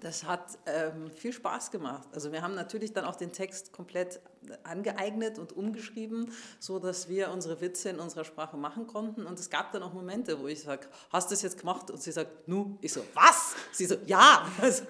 das 0.00 0.24
hat 0.24 0.58
ähm, 0.66 1.10
viel 1.10 1.32
Spaß 1.32 1.70
gemacht. 1.70 2.08
Also 2.14 2.32
wir 2.32 2.42
haben 2.42 2.54
natürlich 2.54 2.92
dann 2.92 3.04
auch 3.04 3.16
den 3.16 3.32
Text 3.32 3.72
komplett 3.72 4.20
angeeignet 4.62 5.38
und 5.38 5.52
umgeschrieben, 5.52 6.32
so 6.58 6.78
dass 6.78 7.08
wir 7.08 7.30
unsere 7.30 7.60
Witze 7.60 7.90
in 7.90 7.98
unserer 7.98 8.24
Sprache 8.24 8.56
machen 8.56 8.86
konnten. 8.86 9.26
Und 9.26 9.38
es 9.38 9.50
gab 9.50 9.72
dann 9.72 9.82
auch 9.82 9.92
Momente, 9.92 10.40
wo 10.40 10.46
ich 10.46 10.62
sage, 10.62 10.86
hast 11.10 11.30
du 11.30 11.34
das 11.34 11.42
jetzt 11.42 11.58
gemacht? 11.58 11.90
Und 11.90 12.02
sie 12.02 12.12
sagt, 12.12 12.48
nu. 12.48 12.78
Ich 12.80 12.92
so, 12.92 13.02
was? 13.14 13.54
Sie 13.72 13.86
so, 13.86 13.96
ja, 14.06 14.46
also, 14.60 14.84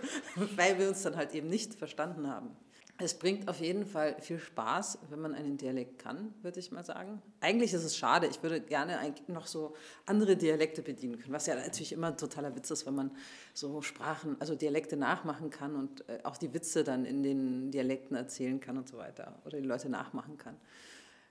weil 0.57 0.79
wir 0.79 0.89
uns 0.89 1.03
dann 1.03 1.17
halt 1.17 1.35
eben 1.35 1.49
nicht 1.49 1.75
verstanden 1.75 2.29
haben. 2.29 2.57
Es 3.01 3.15
bringt 3.15 3.47
auf 3.47 3.61
jeden 3.61 3.87
Fall 3.87 4.17
viel 4.21 4.41
Spaß, 4.41 4.99
wenn 5.09 5.21
man 5.21 5.33
einen 5.33 5.57
Dialekt 5.57 6.01
kann, 6.01 6.35
würde 6.43 6.59
ich 6.59 6.73
mal 6.73 6.85
sagen. 6.85 7.23
Eigentlich 7.41 7.73
ist 7.73 7.85
es 7.85 7.97
schade. 7.97 8.27
Ich 8.27 8.43
würde 8.43 8.61
gerne 8.61 9.15
noch 9.29 9.47
so 9.47 9.77
andere 10.05 10.37
Dialekte 10.37 10.83
bedienen 10.83 11.17
können, 11.17 11.33
was 11.33 11.47
ja 11.47 11.55
natürlich 11.55 11.93
immer 11.93 12.09
ein 12.09 12.17
totaler 12.17 12.57
Witz 12.57 12.73
ist, 12.73 12.87
wenn 12.87 12.97
man 12.97 13.13
so 13.55 13.83
Sprachen, 13.83 14.37
also 14.41 14.57
Dialekte 14.57 14.97
nachmachen 14.97 15.51
kann 15.51 15.77
und 15.77 16.09
äh, 16.09 16.19
auch 16.25 16.37
die 16.37 16.53
Witze 16.53 16.83
dann 16.83 17.05
in 17.05 17.23
den 17.23 17.71
Dialekten 17.71 18.17
erzählen 18.17 18.59
kann 18.59 18.77
und 18.77 18.89
so 18.89 18.99
weiter 18.99 19.39
oder 19.45 19.61
die 19.61 19.67
Leute 19.67 19.89
nachmachen 19.89 20.37
kann. 20.37 20.57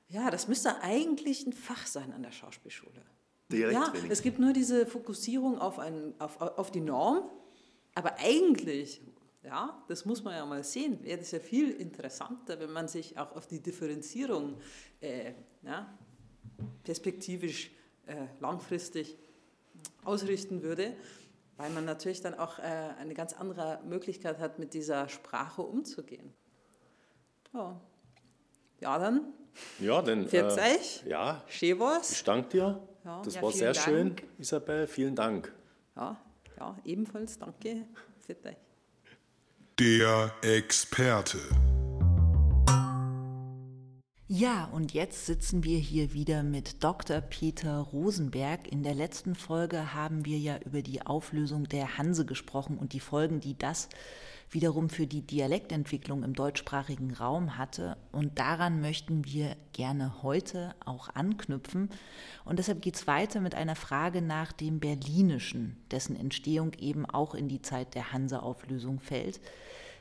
Ja, 0.07 0.31
das 0.31 0.47
müsste 0.47 0.81
eigentlich 0.81 1.45
ein 1.45 1.51
Fach 1.53 1.85
sein 1.85 2.13
an 2.13 2.23
der 2.23 2.31
Schauspielschule. 2.31 3.01
Ja, 3.51 3.91
es 4.09 4.21
gibt 4.21 4.39
nur 4.39 4.53
diese 4.53 4.85
Fokussierung 4.85 5.57
auf, 5.57 5.79
ein, 5.79 6.13
auf, 6.19 6.39
auf 6.39 6.71
die 6.71 6.81
Norm, 6.81 7.29
aber 7.93 8.15
eigentlich 8.19 9.01
ja, 9.47 9.81
das 9.87 10.05
muss 10.05 10.23
man 10.23 10.35
ja 10.35 10.45
mal 10.45 10.63
sehen. 10.63 11.01
Wäre 11.03 11.19
das 11.19 11.31
ja 11.31 11.39
viel 11.39 11.71
interessanter, 11.71 12.59
wenn 12.59 12.71
man 12.71 12.87
sich 12.89 13.17
auch 13.17 13.33
auf 13.35 13.47
die 13.47 13.61
Differenzierung 13.61 14.57
äh, 14.99 15.31
ja, 15.63 15.87
perspektivisch 16.83 17.71
äh, 18.07 18.25
langfristig 18.41 19.17
ausrichten 20.03 20.63
würde, 20.63 20.95
weil 21.55 21.69
man 21.69 21.85
natürlich 21.85 22.19
dann 22.19 22.35
auch 22.35 22.59
äh, 22.59 22.63
eine 22.99 23.13
ganz 23.13 23.33
andere 23.33 23.79
Möglichkeit 23.85 24.39
hat, 24.39 24.59
mit 24.59 24.73
dieser 24.73 25.07
Sprache 25.07 25.61
umzugehen. 25.61 26.33
Ja, 27.53 27.79
ja 28.81 28.99
dann. 28.99 29.33
Ja, 29.79 30.01
dann. 30.01 30.27
Pfiat 30.27 30.57
äh, 30.57 30.75
euch. 30.75 31.03
Ja. 31.05 31.41
Schön 31.47 31.79
war's. 31.79 32.11
Ich 32.11 32.23
danke 32.23 32.49
dir. 32.49 32.87
Ja. 33.05 33.21
Das 33.23 33.35
ja, 33.35 33.41
war 33.41 33.51
sehr 33.53 33.71
Dank. 33.71 33.85
schön, 33.85 34.15
Isabel. 34.37 34.87
Vielen 34.87 35.15
Dank. 35.15 35.53
Ja, 35.95 36.17
ja 36.59 36.75
ebenfalls 36.83 37.39
danke. 37.39 37.85
Pfiat 38.19 38.45
euch. 38.45 38.66
Der 39.79 40.33
Experte. 40.41 41.37
Ja, 44.27 44.65
und 44.73 44.95
jetzt 44.95 45.27
sitzen 45.27 45.63
wir 45.63 45.77
hier 45.77 46.13
wieder 46.13 46.41
mit 46.41 46.83
Dr. 46.83 47.21
Peter 47.21 47.77
Rosenberg. 47.77 48.67
In 48.71 48.81
der 48.81 48.95
letzten 48.95 49.35
Folge 49.35 49.93
haben 49.93 50.25
wir 50.25 50.39
ja 50.39 50.57
über 50.65 50.81
die 50.81 51.05
Auflösung 51.05 51.65
der 51.65 51.99
Hanse 51.99 52.25
gesprochen 52.25 52.79
und 52.79 52.93
die 52.93 52.99
Folgen, 52.99 53.39
die 53.39 53.55
das 53.55 53.87
wiederum 54.49 54.89
für 54.89 55.07
die 55.07 55.21
Dialektentwicklung 55.21 56.23
im 56.23 56.33
deutschsprachigen 56.33 57.13
Raum 57.13 57.57
hatte. 57.57 57.97
Und 58.11 58.39
daran 58.39 58.81
möchten 58.81 59.25
wir 59.25 59.55
gerne 59.73 60.23
heute 60.23 60.75
auch 60.85 61.09
anknüpfen. 61.09 61.89
Und 62.45 62.59
deshalb 62.59 62.81
geht 62.81 62.95
es 62.95 63.07
weiter 63.07 63.41
mit 63.41 63.55
einer 63.55 63.75
Frage 63.75 64.21
nach 64.21 64.51
dem 64.51 64.79
Berlinischen, 64.79 65.77
dessen 65.91 66.15
Entstehung 66.15 66.73
eben 66.79 67.05
auch 67.05 67.35
in 67.35 67.49
die 67.49 67.61
Zeit 67.61 67.95
der 67.95 68.13
Hanse-Auflösung 68.13 68.99
fällt. 68.99 69.39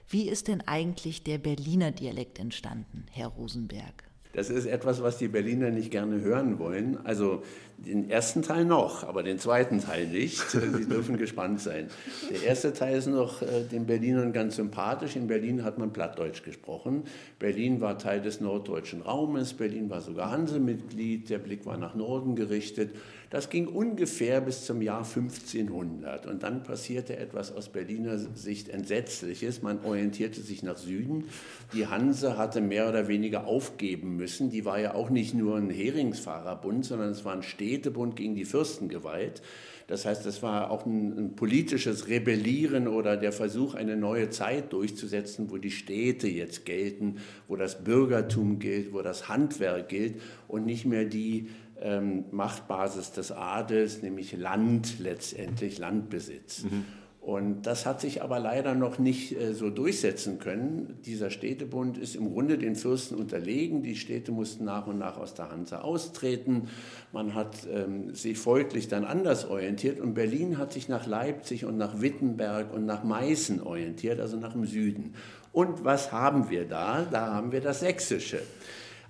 Wie 0.08 0.28
ist 0.28 0.46
denn 0.48 0.60
eigentlich 0.60 1.24
der 1.24 1.38
Berliner 1.38 1.90
Dialekt 1.90 2.38
entstanden, 2.38 3.06
Herr 3.10 3.28
Rosenberg? 3.28 4.04
Das 4.36 4.50
ist 4.50 4.66
etwas, 4.66 5.02
was 5.02 5.16
die 5.16 5.28
Berliner 5.28 5.70
nicht 5.70 5.90
gerne 5.90 6.20
hören 6.20 6.58
wollen. 6.58 6.98
Also 7.04 7.42
den 7.78 8.10
ersten 8.10 8.42
Teil 8.42 8.66
noch, 8.66 9.02
aber 9.02 9.22
den 9.22 9.38
zweiten 9.38 9.80
Teil 9.80 10.08
nicht. 10.08 10.38
Sie 10.50 10.86
dürfen 10.86 11.16
gespannt 11.16 11.62
sein. 11.62 11.88
Der 12.30 12.42
erste 12.42 12.74
Teil 12.74 12.98
ist 12.98 13.06
noch 13.06 13.40
äh, 13.40 13.64
den 13.72 13.86
Berlinern 13.86 14.34
ganz 14.34 14.56
sympathisch. 14.56 15.16
In 15.16 15.26
Berlin 15.26 15.64
hat 15.64 15.78
man 15.78 15.90
Plattdeutsch 15.90 16.42
gesprochen. 16.42 17.04
Berlin 17.38 17.80
war 17.80 17.96
Teil 17.96 18.20
des 18.20 18.42
norddeutschen 18.42 19.00
Raumes. 19.00 19.54
Berlin 19.54 19.88
war 19.88 20.02
sogar 20.02 20.30
Hansemitglied. 20.30 21.30
Der 21.30 21.38
Blick 21.38 21.64
war 21.64 21.78
nach 21.78 21.94
Norden 21.94 22.36
gerichtet. 22.36 22.90
Das 23.30 23.50
ging 23.50 23.66
ungefähr 23.66 24.40
bis 24.40 24.64
zum 24.64 24.82
Jahr 24.82 25.04
1500. 25.04 26.26
Und 26.26 26.42
dann 26.42 26.62
passierte 26.62 27.16
etwas 27.16 27.54
aus 27.54 27.68
Berliner 27.68 28.18
Sicht 28.18 28.68
Entsetzliches. 28.68 29.62
Man 29.62 29.84
orientierte 29.84 30.40
sich 30.40 30.62
nach 30.62 30.76
Süden. 30.76 31.24
Die 31.72 31.86
Hanse 31.86 32.36
hatte 32.36 32.60
mehr 32.60 32.88
oder 32.88 33.08
weniger 33.08 33.46
aufgeben 33.46 34.16
müssen. 34.16 34.50
Die 34.50 34.64
war 34.64 34.78
ja 34.78 34.94
auch 34.94 35.10
nicht 35.10 35.34
nur 35.34 35.56
ein 35.56 35.70
Heringsfahrerbund, 35.70 36.84
sondern 36.84 37.10
es 37.10 37.24
war 37.24 37.32
ein 37.32 37.42
Städte 37.42 37.86
Städtebund 37.86 38.16
gegen 38.16 38.34
die 38.34 38.44
Fürstengewalt. 38.44 39.42
Das 39.86 40.04
heißt, 40.04 40.26
das 40.26 40.42
war 40.42 40.70
auch 40.70 40.84
ein, 40.84 41.16
ein, 41.16 41.36
politisches 41.36 42.08
Rebellieren 42.08 42.88
oder 42.88 43.16
der 43.16 43.32
Versuch, 43.32 43.74
eine 43.74 43.96
neue 43.96 44.30
Zeit 44.30 44.72
durchzusetzen, 44.72 45.50
wo 45.50 45.58
die 45.58 45.70
Städte 45.70 46.26
jetzt 46.26 46.64
gelten, 46.64 47.18
wo 47.46 47.54
das 47.54 47.84
Bürgertum 47.84 48.58
gilt, 48.58 48.92
wo 48.92 49.02
das 49.02 49.28
Handwerk 49.28 49.88
gilt 49.88 50.20
und 50.48 50.66
nicht 50.66 50.86
mehr 50.86 51.04
die 51.04 51.48
ähm, 51.80 52.24
Machtbasis 52.30 53.12
des 53.12 53.32
Adels, 53.32 54.02
nämlich 54.02 54.36
Land 54.36 54.98
letztendlich, 54.98 55.78
Landbesitz. 55.78 56.64
Mhm. 56.64 56.84
Und 57.26 57.62
das 57.62 57.86
hat 57.86 58.00
sich 58.00 58.22
aber 58.22 58.38
leider 58.38 58.76
noch 58.76 59.00
nicht 59.00 59.36
äh, 59.36 59.52
so 59.52 59.68
durchsetzen 59.68 60.38
können. 60.38 61.00
Dieser 61.04 61.30
Städtebund 61.30 61.98
ist 61.98 62.14
im 62.14 62.32
Grunde 62.32 62.56
den 62.56 62.76
Fürsten 62.76 63.16
unterlegen. 63.16 63.82
Die 63.82 63.96
Städte 63.96 64.30
mussten 64.30 64.64
nach 64.64 64.86
und 64.86 64.98
nach 64.98 65.16
aus 65.16 65.34
der 65.34 65.50
Hanse 65.50 65.82
austreten. 65.82 66.68
Man 67.12 67.34
hat 67.34 67.66
ähm, 67.68 68.14
sich 68.14 68.38
folglich 68.38 68.86
dann 68.86 69.04
anders 69.04 69.44
orientiert 69.44 69.98
und 69.98 70.14
Berlin 70.14 70.56
hat 70.56 70.72
sich 70.72 70.88
nach 70.88 71.08
Leipzig 71.08 71.64
und 71.64 71.76
nach 71.76 72.00
Wittenberg 72.00 72.72
und 72.72 72.86
nach 72.86 73.02
Meißen 73.02 73.60
orientiert, 73.60 74.20
also 74.20 74.36
nach 74.36 74.52
dem 74.52 74.64
Süden. 74.64 75.14
Und 75.50 75.84
was 75.84 76.12
haben 76.12 76.48
wir 76.48 76.64
da? 76.64 77.04
Da 77.10 77.34
haben 77.34 77.50
wir 77.50 77.60
das 77.60 77.80
Sächsische. 77.80 78.38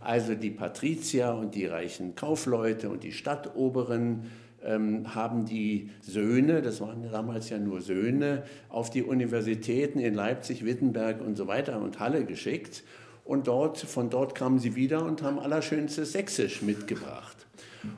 Also 0.06 0.36
die 0.36 0.52
Patrizier 0.52 1.34
und 1.34 1.56
die 1.56 1.66
reichen 1.66 2.14
Kaufleute 2.14 2.90
und 2.90 3.02
die 3.02 3.10
Stadtoberen 3.10 4.30
ähm, 4.64 5.16
haben 5.16 5.46
die 5.46 5.90
Söhne, 6.00 6.62
das 6.62 6.80
waren 6.80 7.10
damals 7.10 7.50
ja 7.50 7.58
nur 7.58 7.80
Söhne, 7.80 8.44
auf 8.68 8.88
die 8.88 9.02
Universitäten 9.02 9.98
in 9.98 10.14
Leipzig, 10.14 10.64
Wittenberg 10.64 11.20
und 11.20 11.34
so 11.34 11.48
weiter 11.48 11.82
und 11.82 11.98
Halle 11.98 12.24
geschickt. 12.24 12.84
Und 13.24 13.48
dort, 13.48 13.78
von 13.78 14.08
dort 14.08 14.36
kamen 14.36 14.60
sie 14.60 14.76
wieder 14.76 15.04
und 15.04 15.24
haben 15.24 15.40
allerschönstes 15.40 16.12
Sächsisch 16.12 16.62
mitgebracht. 16.62 17.44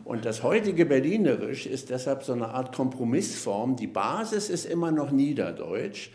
Und 0.04 0.24
das 0.24 0.42
heutige 0.42 0.86
Berlinerisch 0.86 1.66
ist 1.66 1.90
deshalb 1.90 2.22
so 2.22 2.32
eine 2.32 2.48
Art 2.48 2.74
Kompromissform. 2.74 3.76
Die 3.76 3.86
Basis 3.86 4.48
ist 4.48 4.64
immer 4.64 4.92
noch 4.92 5.10
Niederdeutsch, 5.10 6.08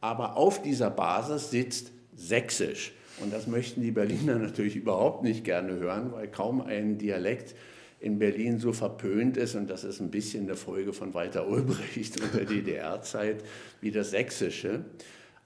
aber 0.00 0.36
auf 0.36 0.62
dieser 0.62 0.90
Basis 0.90 1.50
sitzt 1.50 1.90
Sächsisch. 2.14 2.92
Und 3.22 3.32
das 3.32 3.46
möchten 3.46 3.82
die 3.82 3.92
Berliner 3.92 4.34
natürlich 4.38 4.76
überhaupt 4.76 5.22
nicht 5.22 5.44
gerne 5.44 5.74
hören, 5.74 6.12
weil 6.12 6.28
kaum 6.28 6.60
ein 6.60 6.98
Dialekt 6.98 7.54
in 8.00 8.18
Berlin 8.18 8.58
so 8.58 8.72
verpönt 8.72 9.36
ist, 9.36 9.54
und 9.54 9.70
das 9.70 9.84
ist 9.84 10.00
ein 10.00 10.10
bisschen 10.10 10.44
eine 10.44 10.56
Folge 10.56 10.92
von 10.92 11.14
Walter 11.14 11.48
Ulbricht 11.48 12.20
und 12.22 12.34
der 12.34 12.44
DDR-Zeit, 12.44 13.44
wie 13.80 13.92
das 13.92 14.10
Sächsische. 14.10 14.84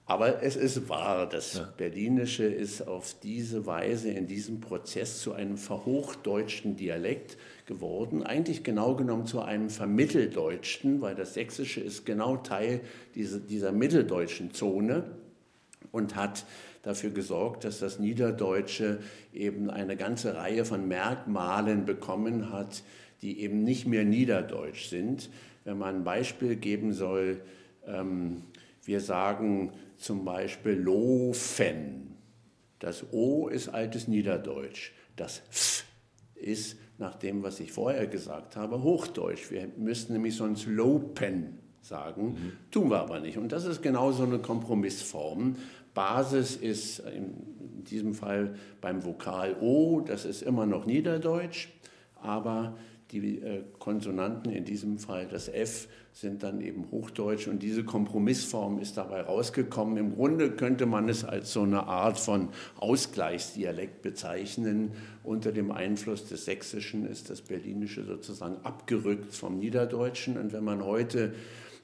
Aber 0.07 0.41
es 0.41 0.55
ist 0.55 0.87
wahr, 0.87 1.27
das 1.27 1.55
ja. 1.55 1.73
Berlinische 1.75 2.45
ist 2.45 2.87
auf 2.87 3.13
diese 3.21 3.65
Weise 3.65 4.09
in 4.09 4.25
diesem 4.25 4.61
Prozess 4.61 5.19
zu 5.19 5.33
einem 5.33 5.57
verhochdeutschten 5.57 6.77
Dialekt 6.77 7.37
geworden, 7.65 8.23
eigentlich 8.23 8.63
genau 8.63 8.95
genommen 8.95 9.25
zu 9.25 9.41
einem 9.41 9.69
vermitteldeutschen, 9.69 11.01
weil 11.01 11.13
das 11.13 11.33
Sächsische 11.33 11.81
ist 11.81 12.05
genau 12.05 12.37
Teil 12.37 12.79
dieser, 13.15 13.39
dieser 13.39 13.73
mitteldeutschen 13.73 14.53
Zone 14.53 15.03
und 15.91 16.15
hat 16.15 16.45
dafür 16.81 17.09
gesorgt, 17.09 17.63
dass 17.63 17.79
das 17.79 17.99
Niederdeutsche 17.99 18.99
eben 19.33 19.69
eine 19.69 19.97
ganze 19.97 20.35
Reihe 20.35 20.65
von 20.65 20.87
Merkmalen 20.87 21.85
bekommen 21.85 22.51
hat, 22.51 22.83
die 23.21 23.41
eben 23.41 23.63
nicht 23.63 23.87
mehr 23.87 24.05
Niederdeutsch 24.05 24.89
sind. 24.89 25.29
Wenn 25.63 25.77
man 25.77 25.97
ein 25.97 26.03
Beispiel 26.03 26.55
geben 26.55 26.93
soll, 26.93 27.41
ähm, 27.85 28.43
wir 28.83 29.01
sagen 29.01 29.73
zum 29.97 30.23
Beispiel 30.23 30.73
Lofen. 30.73 32.15
Das 32.79 33.05
O 33.11 33.47
ist 33.47 33.69
altes 33.69 34.07
Niederdeutsch. 34.07 34.91
Das 35.15 35.41
F 35.49 35.83
ist, 36.35 36.77
nach 36.99 37.15
dem, 37.15 37.43
was 37.43 37.59
ich 37.59 37.71
vorher 37.71 38.07
gesagt 38.07 38.55
habe, 38.55 38.81
Hochdeutsch. 38.81 39.51
Wir 39.51 39.67
müssten 39.77 40.13
nämlich 40.13 40.35
sonst 40.35 40.65
Lopen 40.67 41.59
sagen, 41.81 42.29
mhm. 42.29 42.51
tun 42.71 42.89
wir 42.89 42.99
aber 42.99 43.19
nicht. 43.19 43.37
Und 43.37 43.51
das 43.51 43.65
ist 43.65 43.81
genau 43.81 44.11
so 44.11 44.23
eine 44.23 44.39
Kompromissform. 44.39 45.55
Basis 45.97 46.55
ist 46.55 46.99
in 46.99 47.33
diesem 47.85 48.13
Fall 48.13 48.53
beim 48.81 49.03
Vokal 49.03 49.55
O, 49.59 50.01
das 50.01 50.25
ist 50.25 50.43
immer 50.43 50.67
noch 50.67 50.85
Niederdeutsch, 50.85 51.69
aber 52.21 52.77
die 53.09 53.39
äh, 53.39 53.63
Konsonanten, 53.79 54.51
in 54.51 54.63
diesem 54.63 54.99
Fall 54.99 55.27
das 55.27 55.49
F, 55.49 55.87
sind 56.13 56.43
dann 56.43 56.61
eben 56.61 56.91
Hochdeutsch 56.91 57.47
und 57.47 57.63
diese 57.63 57.83
Kompromissform 57.83 58.77
ist 58.77 58.97
dabei 58.97 59.21
rausgekommen. 59.21 59.97
Im 59.97 60.13
Grunde 60.13 60.51
könnte 60.51 60.85
man 60.85 61.09
es 61.09 61.23
als 61.25 61.51
so 61.51 61.63
eine 61.63 61.87
Art 61.87 62.19
von 62.19 62.49
Ausgleichsdialekt 62.75 64.03
bezeichnen. 64.03 64.91
Unter 65.23 65.51
dem 65.51 65.71
Einfluss 65.71 66.27
des 66.27 66.45
Sächsischen 66.45 67.07
ist 67.07 67.31
das 67.31 67.41
Berlinische 67.41 68.03
sozusagen 68.03 68.57
abgerückt 68.63 69.33
vom 69.33 69.57
Niederdeutschen 69.57 70.37
und 70.37 70.53
wenn 70.53 70.63
man 70.63 70.85
heute 70.85 71.33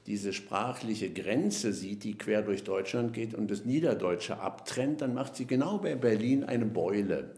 diese 0.06 0.32
sprachliche 0.32 1.10
Grenze 1.10 1.72
sieht, 1.72 2.04
die 2.04 2.16
quer 2.16 2.42
durch 2.42 2.64
Deutschland 2.64 3.12
geht 3.12 3.34
und 3.34 3.50
das 3.50 3.64
Niederdeutsche 3.64 4.38
abtrennt, 4.38 5.00
dann 5.00 5.14
macht 5.14 5.36
sie 5.36 5.46
genau 5.46 5.78
bei 5.78 5.94
Berlin 5.94 6.44
eine 6.44 6.66
Beule. 6.66 7.30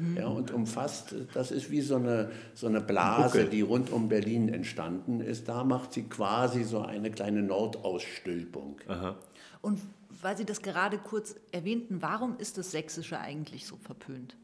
Mhm. 0.00 0.16
Ja, 0.16 0.26
und 0.26 0.50
umfasst, 0.50 1.14
das 1.32 1.50
ist 1.50 1.70
wie 1.70 1.80
so 1.80 1.96
eine, 1.96 2.30
so 2.54 2.66
eine 2.66 2.80
Blase, 2.80 3.44
die 3.44 3.60
rund 3.60 3.90
um 3.90 4.08
Berlin 4.08 4.48
entstanden 4.48 5.20
ist. 5.20 5.48
Da 5.48 5.64
macht 5.64 5.92
sie 5.92 6.02
quasi 6.04 6.64
so 6.64 6.80
eine 6.80 7.10
kleine 7.10 7.42
Nordausstülpung. 7.42 8.80
Aha. 8.88 9.16
Und 9.62 9.80
weil 10.20 10.36
Sie 10.36 10.44
das 10.44 10.62
gerade 10.62 10.98
kurz 10.98 11.36
erwähnten, 11.52 12.02
warum 12.02 12.36
ist 12.38 12.58
das 12.58 12.72
Sächsische 12.72 13.20
eigentlich 13.20 13.66
so 13.66 13.76
verpönt? 13.76 14.36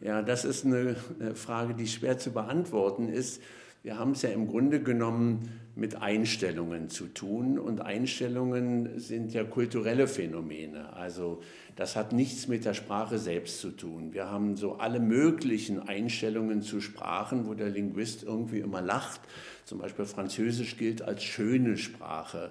Ja, 0.00 0.22
das 0.22 0.44
ist 0.44 0.64
eine 0.64 0.94
Frage, 1.34 1.74
die 1.74 1.88
schwer 1.88 2.18
zu 2.18 2.30
beantworten 2.30 3.08
ist. 3.08 3.40
Wir 3.86 4.00
haben 4.00 4.10
es 4.10 4.22
ja 4.22 4.30
im 4.30 4.48
Grunde 4.48 4.82
genommen 4.82 5.48
mit 5.76 6.02
Einstellungen 6.02 6.88
zu 6.88 7.06
tun 7.06 7.56
und 7.56 7.80
Einstellungen 7.80 8.98
sind 8.98 9.32
ja 9.32 9.44
kulturelle 9.44 10.08
Phänomene. 10.08 10.92
Also 10.94 11.40
das 11.76 11.94
hat 11.94 12.12
nichts 12.12 12.48
mit 12.48 12.64
der 12.64 12.74
Sprache 12.74 13.20
selbst 13.20 13.60
zu 13.60 13.70
tun. 13.70 14.12
Wir 14.12 14.28
haben 14.28 14.56
so 14.56 14.78
alle 14.78 14.98
möglichen 14.98 15.78
Einstellungen 15.78 16.62
zu 16.62 16.80
Sprachen, 16.80 17.46
wo 17.46 17.54
der 17.54 17.68
Linguist 17.68 18.24
irgendwie 18.24 18.58
immer 18.58 18.82
lacht. 18.82 19.20
Zum 19.64 19.78
Beispiel 19.78 20.04
Französisch 20.04 20.78
gilt 20.78 21.02
als 21.02 21.22
schöne 21.22 21.76
Sprache. 21.76 22.50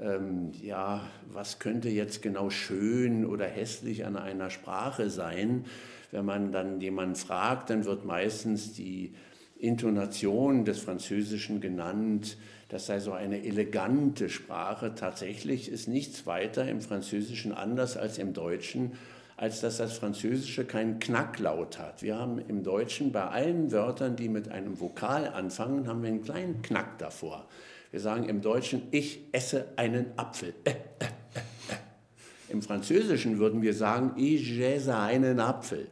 Ähm, 0.00 0.52
ja, 0.62 1.02
was 1.30 1.58
könnte 1.58 1.90
jetzt 1.90 2.22
genau 2.22 2.48
schön 2.48 3.26
oder 3.26 3.44
hässlich 3.44 4.06
an 4.06 4.16
einer 4.16 4.48
Sprache 4.48 5.10
sein? 5.10 5.66
Wenn 6.12 6.24
man 6.24 6.50
dann 6.50 6.80
jemanden 6.80 7.16
fragt, 7.16 7.68
dann 7.68 7.84
wird 7.84 8.06
meistens 8.06 8.72
die 8.72 9.12
Intonation 9.62 10.64
des 10.64 10.80
Französischen 10.80 11.60
genannt. 11.60 12.36
Das 12.68 12.86
sei 12.86 12.98
so 12.98 13.12
eine 13.12 13.44
elegante 13.44 14.28
Sprache. 14.28 14.94
Tatsächlich 14.96 15.70
ist 15.70 15.86
nichts 15.86 16.26
weiter 16.26 16.68
im 16.68 16.80
Französischen 16.80 17.52
anders 17.52 17.96
als 17.96 18.18
im 18.18 18.32
Deutschen, 18.32 18.92
als 19.36 19.60
dass 19.60 19.76
das 19.76 19.92
Französische 19.92 20.64
keinen 20.64 20.98
Knacklaut 20.98 21.78
hat. 21.78 22.02
Wir 22.02 22.18
haben 22.18 22.40
im 22.40 22.64
Deutschen 22.64 23.12
bei 23.12 23.22
allen 23.22 23.70
Wörtern, 23.70 24.16
die 24.16 24.28
mit 24.28 24.48
einem 24.48 24.80
Vokal 24.80 25.28
anfangen, 25.28 25.86
haben 25.86 26.02
wir 26.02 26.08
einen 26.08 26.22
kleinen 26.22 26.60
Knack 26.62 26.98
davor. 26.98 27.46
Wir 27.92 28.00
sagen 28.00 28.28
im 28.28 28.40
Deutschen, 28.40 28.82
ich 28.90 29.28
esse 29.30 29.66
einen 29.76 30.06
Apfel. 30.16 30.54
Äh, 30.64 30.70
äh, 30.70 31.04
äh, 31.04 31.06
Im 32.48 32.62
Französischen 32.62 33.38
würden 33.38 33.62
wir 33.62 33.74
sagen, 33.74 34.14
ich 34.16 34.58
esse 34.58 34.96
einen 34.96 35.38
Apfel 35.38 35.86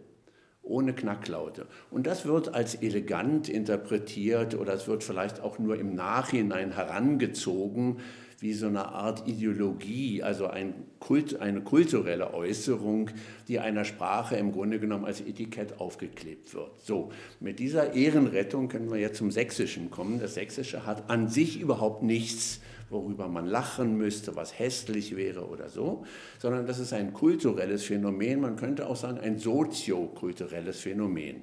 ohne 0.70 0.94
Knacklaute. 0.94 1.66
Und 1.90 2.06
das 2.06 2.24
wird 2.24 2.54
als 2.54 2.76
elegant 2.76 3.48
interpretiert 3.48 4.54
oder 4.54 4.72
es 4.72 4.88
wird 4.88 5.04
vielleicht 5.04 5.40
auch 5.40 5.59
nur 5.59 5.78
im 5.78 5.94
Nachhinein 5.94 6.72
herangezogen 6.72 7.98
wie 8.40 8.54
so 8.54 8.68
eine 8.68 8.87
Art 8.87 9.28
Ideologie, 9.28 10.22
also 10.22 10.46
ein 10.46 10.72
Kult, 10.98 11.40
eine 11.40 11.61
kulturelle 11.61 12.33
Äußerung, 12.33 13.11
die 13.48 13.59
einer 13.59 13.85
Sprache 13.85 14.37
im 14.37 14.52
Grunde 14.52 14.80
genommen 14.80 15.04
als 15.04 15.20
Etikett 15.20 15.78
aufgeklebt 15.78 16.54
wird. 16.54 16.80
So, 16.80 17.12
mit 17.38 17.59
dieser 17.59 17.92
Ehrenrettung 17.92 18.68
können 18.68 18.90
wir 18.90 18.98
jetzt 18.98 19.18
zum 19.18 19.30
Sächsischen 19.30 19.90
kommen. 19.90 20.20
Das 20.20 20.35
Sächsische 20.35 20.87
hat 20.87 21.11
an 21.11 21.28
sich 21.28 21.61
überhaupt 21.61 22.02
nichts 22.02 22.61
worüber 22.90 23.29
man 23.29 23.46
lachen 23.46 23.96
müsste, 23.96 24.37
was 24.37 24.59
hässlich 24.59 25.16
wäre 25.16 25.46
oder 25.46 25.68
so, 25.68 26.05
sondern 26.38 26.66
das 26.66 26.79
ist 26.79 26.92
ein 26.92 27.12
kulturelles 27.12 27.85
Phänomen, 27.85 28.40
man 28.40 28.57
könnte 28.57 28.87
auch 28.87 28.96
sagen 28.96 29.18
ein 29.18 29.38
soziokulturelles 29.38 30.81
Phänomen. 30.81 31.37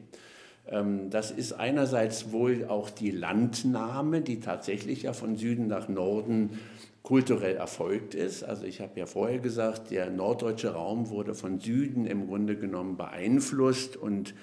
Ähm, 0.67 1.09
das 1.09 1.31
ist 1.31 1.53
einerseits 1.53 2.31
wohl 2.31 2.65
auch 2.67 2.89
die 2.89 3.11
Landnahme, 3.11 4.21
die 4.21 4.39
tatsächlich 4.39 5.03
ja 5.03 5.13
von 5.13 5.37
Süden 5.37 5.67
nach 5.67 5.87
Norden 5.87 6.59
kulturell 7.03 7.55
erfolgt 7.55 8.15
ist. 8.15 8.43
Also 8.43 8.65
ich 8.65 8.81
habe 8.81 8.99
ja 8.99 9.05
vorher 9.05 9.39
gesagt, 9.39 9.91
der 9.91 10.09
norddeutsche 10.09 10.73
Raum 10.73 11.09
wurde 11.09 11.35
von 11.35 11.59
Süden 11.61 12.05
im 12.05 12.27
Grunde 12.27 12.57
genommen 12.57 12.97
beeinflusst 12.97 13.95
und 13.95 14.33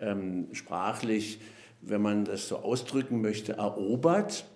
ähm, 0.00 0.48
sprachlich, 0.52 1.40
wenn 1.82 2.00
man 2.00 2.24
das 2.24 2.48
so 2.48 2.56
ausdrücken 2.56 3.20
möchte, 3.20 3.58
erobert. 3.58 4.46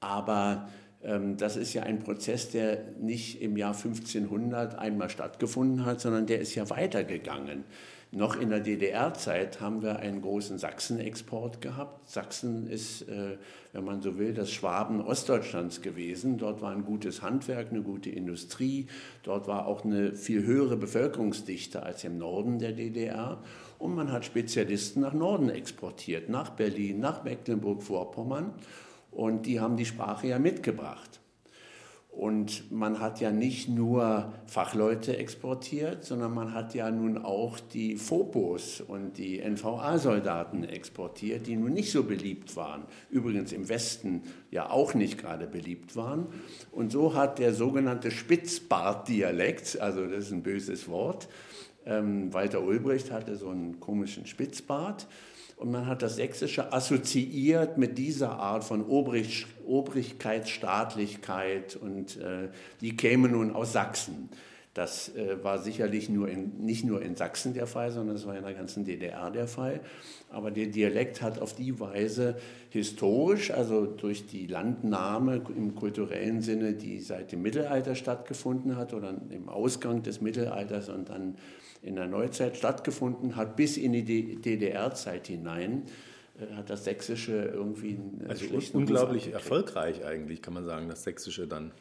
Aber 0.00 0.70
das 1.02 1.56
ist 1.56 1.72
ja 1.72 1.82
ein 1.84 2.00
Prozess, 2.00 2.50
der 2.50 2.84
nicht 3.00 3.40
im 3.40 3.56
Jahr 3.56 3.74
1500 3.74 4.78
einmal 4.78 5.08
stattgefunden 5.08 5.86
hat, 5.86 6.00
sondern 6.00 6.26
der 6.26 6.40
ist 6.40 6.54
ja 6.54 6.68
weitergegangen. 6.68 7.64
Noch 8.12 8.34
in 8.34 8.50
der 8.50 8.58
DDR-Zeit 8.58 9.60
haben 9.60 9.82
wir 9.82 10.00
einen 10.00 10.20
großen 10.20 10.58
Sachsenexport 10.58 11.60
gehabt. 11.60 12.10
Sachsen 12.10 12.66
ist, 12.66 13.02
äh, 13.02 13.36
wenn 13.72 13.84
man 13.84 14.02
so 14.02 14.18
will, 14.18 14.34
das 14.34 14.50
Schwaben 14.50 15.00
Ostdeutschlands 15.00 15.80
gewesen. 15.80 16.36
Dort 16.36 16.60
war 16.60 16.72
ein 16.72 16.84
gutes 16.84 17.22
Handwerk, 17.22 17.70
eine 17.70 17.82
gute 17.82 18.10
Industrie. 18.10 18.88
Dort 19.22 19.46
war 19.46 19.66
auch 19.66 19.84
eine 19.84 20.12
viel 20.14 20.44
höhere 20.44 20.76
Bevölkerungsdichte 20.76 21.84
als 21.84 22.02
im 22.02 22.18
Norden 22.18 22.58
der 22.58 22.72
DDR. 22.72 23.38
Und 23.78 23.94
man 23.94 24.10
hat 24.10 24.24
Spezialisten 24.24 25.02
nach 25.02 25.14
Norden 25.14 25.48
exportiert, 25.48 26.28
nach 26.28 26.50
Berlin, 26.50 26.98
nach 26.98 27.22
Mecklenburg-Vorpommern. 27.22 28.54
Und 29.10 29.46
die 29.46 29.60
haben 29.60 29.76
die 29.76 29.86
Sprache 29.86 30.28
ja 30.28 30.38
mitgebracht. 30.38 31.20
Und 32.10 32.70
man 32.72 32.98
hat 32.98 33.20
ja 33.20 33.30
nicht 33.30 33.68
nur 33.68 34.32
Fachleute 34.46 35.16
exportiert, 35.16 36.04
sondern 36.04 36.34
man 36.34 36.52
hat 36.52 36.74
ja 36.74 36.90
nun 36.90 37.18
auch 37.18 37.60
die 37.60 37.96
Phobos 37.96 38.80
und 38.80 39.16
die 39.16 39.38
NVA-Soldaten 39.38 40.64
exportiert, 40.64 41.46
die 41.46 41.56
nun 41.56 41.72
nicht 41.72 41.92
so 41.92 42.02
beliebt 42.02 42.56
waren. 42.56 42.82
Übrigens 43.10 43.52
im 43.52 43.68
Westen 43.68 44.22
ja 44.50 44.68
auch 44.68 44.94
nicht 44.94 45.18
gerade 45.18 45.46
beliebt 45.46 45.94
waren. 45.94 46.26
Und 46.72 46.90
so 46.90 47.14
hat 47.14 47.38
der 47.38 47.54
sogenannte 47.54 48.10
Spitzbart-Dialekt, 48.10 49.80
also 49.80 50.06
das 50.06 50.26
ist 50.26 50.32
ein 50.32 50.42
böses 50.42 50.88
Wort, 50.88 51.28
ähm, 51.86 52.32
Walter 52.34 52.62
Ulbricht 52.62 53.10
hatte 53.10 53.36
so 53.36 53.48
einen 53.48 53.80
komischen 53.80 54.26
Spitzbart 54.26 55.06
und 55.60 55.70
man 55.70 55.86
hat 55.86 56.00
das 56.00 56.16
Sächsische 56.16 56.72
assoziiert 56.72 57.76
mit 57.76 57.98
dieser 57.98 58.38
Art 58.38 58.64
von 58.64 58.82
Obrig, 58.86 59.44
Obrigkeitsstaatlichkeit 59.66 61.76
und 61.76 62.16
äh, 62.16 62.48
die 62.80 62.96
käme 62.96 63.28
nun 63.28 63.54
aus 63.54 63.74
Sachsen. 63.74 64.30
Das 64.72 65.14
äh, 65.14 65.44
war 65.44 65.58
sicherlich 65.58 66.08
nur 66.08 66.30
in, 66.30 66.64
nicht 66.64 66.86
nur 66.86 67.02
in 67.02 67.14
Sachsen 67.14 67.52
der 67.52 67.66
Fall, 67.66 67.90
sondern 67.90 68.16
es 68.16 68.24
war 68.24 68.38
in 68.38 68.44
der 68.44 68.54
ganzen 68.54 68.86
DDR 68.86 69.30
der 69.30 69.46
Fall. 69.46 69.80
Aber 70.30 70.50
der 70.50 70.68
Dialekt 70.68 71.20
hat 71.20 71.38
auf 71.40 71.54
die 71.54 71.78
Weise 71.78 72.36
historisch, 72.70 73.50
also 73.50 73.84
durch 73.84 74.26
die 74.26 74.46
Landnahme 74.46 75.42
im 75.54 75.74
kulturellen 75.74 76.40
Sinne, 76.40 76.72
die 76.72 77.00
seit 77.00 77.32
dem 77.32 77.42
Mittelalter 77.42 77.96
stattgefunden 77.96 78.76
hat 78.76 78.94
oder 78.94 79.14
im 79.28 79.50
Ausgang 79.50 80.02
des 80.02 80.22
Mittelalters 80.22 80.88
und 80.88 81.10
dann 81.10 81.36
in 81.82 81.96
der 81.96 82.06
Neuzeit 82.06 82.56
stattgefunden 82.56 83.36
hat, 83.36 83.56
bis 83.56 83.76
in 83.76 83.92
die 83.92 84.36
DDR-Zeit 84.40 85.26
hinein, 85.28 85.84
äh, 86.38 86.54
hat 86.54 86.70
das 86.70 86.84
Sächsische 86.84 87.32
irgendwie 87.32 87.90
einen 87.90 88.26
also 88.28 88.46
unglaublich 88.72 89.32
erfolgreich 89.32 90.04
eigentlich, 90.04 90.42
kann 90.42 90.54
man 90.54 90.64
sagen, 90.64 90.88
das 90.88 91.04
Sächsische 91.04 91.46
dann. 91.46 91.72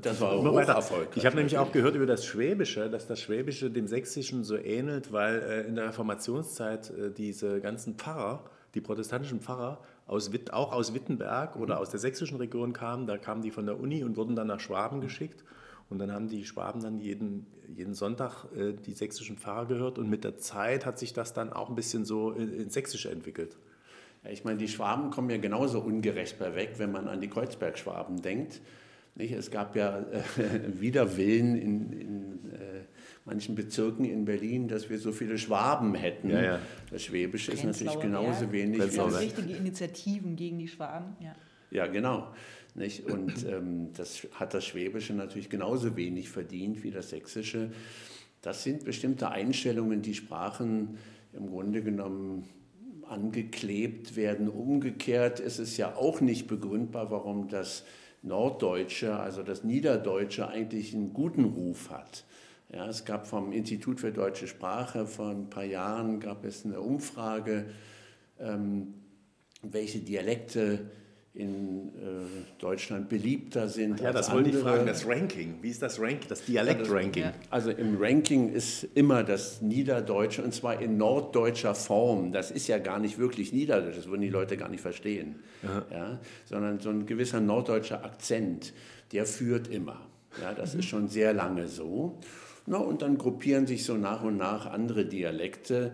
Das 0.00 0.20
war 0.20 0.32
immer 0.38 0.54
weiter 0.54 0.74
erfolgreich. 0.74 1.16
Ich 1.16 1.26
habe 1.26 1.36
nämlich 1.36 1.58
auch 1.58 1.72
gehört 1.72 1.94
über 1.96 2.06
das 2.06 2.24
Schwäbische, 2.24 2.88
dass 2.90 3.06
das 3.06 3.20
Schwäbische 3.20 3.70
dem 3.70 3.86
Sächsischen 3.86 4.44
so 4.44 4.56
ähnelt, 4.56 5.12
weil 5.12 5.40
äh, 5.40 5.60
in 5.66 5.74
der 5.74 5.88
Reformationszeit 5.88 6.90
äh, 6.90 7.10
diese 7.10 7.60
ganzen 7.60 7.94
Pfarrer, 7.94 8.44
die 8.74 8.80
protestantischen 8.80 9.40
Pfarrer, 9.40 9.80
aus, 10.06 10.30
auch 10.52 10.72
aus 10.72 10.94
Wittenberg 10.94 11.56
oder 11.56 11.76
mhm. 11.76 11.80
aus 11.82 11.90
der 11.90 12.00
sächsischen 12.00 12.38
Region 12.38 12.72
kamen. 12.72 13.06
Da 13.06 13.18
kamen 13.18 13.42
die 13.42 13.50
von 13.50 13.66
der 13.66 13.78
Uni 13.78 14.04
und 14.04 14.16
wurden 14.16 14.36
dann 14.36 14.46
nach 14.46 14.60
Schwaben 14.60 15.00
geschickt. 15.00 15.44
Und 15.90 15.98
dann 15.98 16.12
haben 16.12 16.28
die 16.28 16.44
Schwaben 16.44 16.82
dann 16.82 16.98
jeden, 16.98 17.46
jeden 17.74 17.94
Sonntag 17.94 18.44
äh, 18.54 18.72
die 18.74 18.92
sächsischen 18.92 19.38
Pfarrer 19.38 19.66
gehört. 19.66 19.98
Und 19.98 20.10
mit 20.10 20.24
der 20.24 20.36
Zeit 20.36 20.84
hat 20.84 20.98
sich 20.98 21.12
das 21.12 21.32
dann 21.32 21.52
auch 21.52 21.68
ein 21.70 21.74
bisschen 21.74 22.04
so 22.04 22.32
ins 22.32 22.74
Sächsische 22.74 23.10
entwickelt. 23.10 23.56
Ja, 24.24 24.30
ich 24.30 24.44
meine, 24.44 24.58
die 24.58 24.68
Schwaben 24.68 25.10
kommen 25.10 25.30
ja 25.30 25.38
genauso 25.38 25.80
ungerecht 25.80 26.38
bei 26.38 26.54
weg, 26.54 26.74
wenn 26.76 26.92
man 26.92 27.08
an 27.08 27.20
die 27.20 27.28
Kreuzberg-Schwaben 27.28 28.20
denkt. 28.20 28.60
Nicht? 29.14 29.32
Es 29.32 29.50
gab 29.50 29.74
ja 29.76 29.98
äh, 29.98 30.22
Widerwillen 30.80 31.56
in, 31.56 31.92
in 31.92 32.50
äh, 32.52 32.84
manchen 33.24 33.54
Bezirken 33.54 34.04
in 34.04 34.24
Berlin, 34.24 34.68
dass 34.68 34.88
wir 34.88 34.98
so 34.98 35.10
viele 35.12 35.38
Schwaben 35.38 35.94
hätten. 35.94 36.30
Ja, 36.30 36.42
ja. 36.42 36.58
Das 36.90 37.02
Schwäbische 37.02 37.52
ist 37.52 37.64
natürlich 37.64 37.98
genauso 37.98 38.40
Berg. 38.40 38.52
wenig. 38.52 38.80
Es 38.80 38.94
gibt 38.94 39.18
richtige 39.18 39.52
Initiativen 39.54 40.36
gegen 40.36 40.58
die 40.58 40.68
Schwaben. 40.68 41.16
Ja, 41.20 41.34
ja 41.70 41.86
genau. 41.86 42.32
Nicht? 42.74 43.06
Und 43.06 43.46
ähm, 43.46 43.92
das 43.94 44.26
hat 44.34 44.54
das 44.54 44.64
Schwäbische 44.64 45.12
natürlich 45.12 45.50
genauso 45.50 45.96
wenig 45.96 46.28
verdient 46.28 46.82
wie 46.84 46.90
das 46.90 47.10
Sächsische. 47.10 47.70
Das 48.42 48.62
sind 48.62 48.84
bestimmte 48.84 49.30
Einstellungen, 49.30 50.02
die 50.02 50.14
Sprachen 50.14 50.98
im 51.32 51.48
Grunde 51.48 51.82
genommen 51.82 52.48
angeklebt 53.08 54.16
werden. 54.16 54.48
Umgekehrt 54.48 55.40
ist 55.40 55.58
es 55.58 55.76
ja 55.76 55.96
auch 55.96 56.20
nicht 56.20 56.46
begründbar, 56.46 57.10
warum 57.10 57.48
das 57.48 57.84
Norddeutsche, 58.22 59.16
also 59.16 59.42
das 59.42 59.64
Niederdeutsche, 59.64 60.48
eigentlich 60.48 60.94
einen 60.94 61.12
guten 61.12 61.44
Ruf 61.44 61.90
hat. 61.90 62.24
Ja, 62.72 62.86
es 62.86 63.04
gab 63.04 63.26
vom 63.26 63.52
Institut 63.52 64.00
für 64.00 64.12
deutsche 64.12 64.46
Sprache 64.46 65.06
vor 65.06 65.30
ein 65.30 65.48
paar 65.48 65.64
Jahren 65.64 66.20
gab 66.20 66.44
es 66.44 66.66
eine 66.66 66.80
Umfrage, 66.80 67.66
ähm, 68.38 68.94
welche 69.62 70.00
Dialekte 70.00 70.90
in 71.38 71.88
äh, 71.88 71.90
Deutschland 72.58 73.08
beliebter 73.08 73.68
sind. 73.68 74.00
Ja, 74.00 74.12
das 74.12 74.32
wollte 74.32 74.50
ich 74.50 74.56
fragen, 74.56 74.86
das 74.86 75.06
Ranking. 75.06 75.54
Wie 75.62 75.70
ist 75.70 75.80
das 75.80 76.00
Ranking, 76.00 76.28
das 76.28 76.44
Dialekt-Ranking? 76.44 77.22
Ja, 77.22 77.32
also 77.48 77.70
im 77.70 77.96
Ranking 77.96 78.52
ist 78.52 78.88
immer 78.94 79.22
das 79.22 79.62
Niederdeutsche 79.62 80.42
und 80.42 80.52
zwar 80.52 80.80
in 80.80 80.96
norddeutscher 80.96 81.76
Form. 81.76 82.32
Das 82.32 82.50
ist 82.50 82.66
ja 82.66 82.78
gar 82.78 82.98
nicht 82.98 83.18
wirklich 83.18 83.52
Niederdeutsch, 83.52 83.96
das 83.96 84.08
würden 84.08 84.22
die 84.22 84.30
Leute 84.30 84.56
gar 84.56 84.68
nicht 84.68 84.80
verstehen. 84.80 85.36
Ja, 85.90 86.18
sondern 86.44 86.80
so 86.80 86.90
ein 86.90 87.06
gewisser 87.06 87.40
norddeutscher 87.40 88.04
Akzent, 88.04 88.72
der 89.12 89.24
führt 89.24 89.68
immer. 89.68 90.00
Ja, 90.42 90.54
das 90.54 90.74
mhm. 90.74 90.80
ist 90.80 90.86
schon 90.86 91.08
sehr 91.08 91.32
lange 91.32 91.68
so. 91.68 92.18
Na, 92.66 92.78
und 92.78 93.02
dann 93.02 93.16
gruppieren 93.16 93.66
sich 93.66 93.84
so 93.84 93.94
nach 93.94 94.24
und 94.24 94.36
nach 94.36 94.66
andere 94.66 95.06
Dialekte 95.06 95.92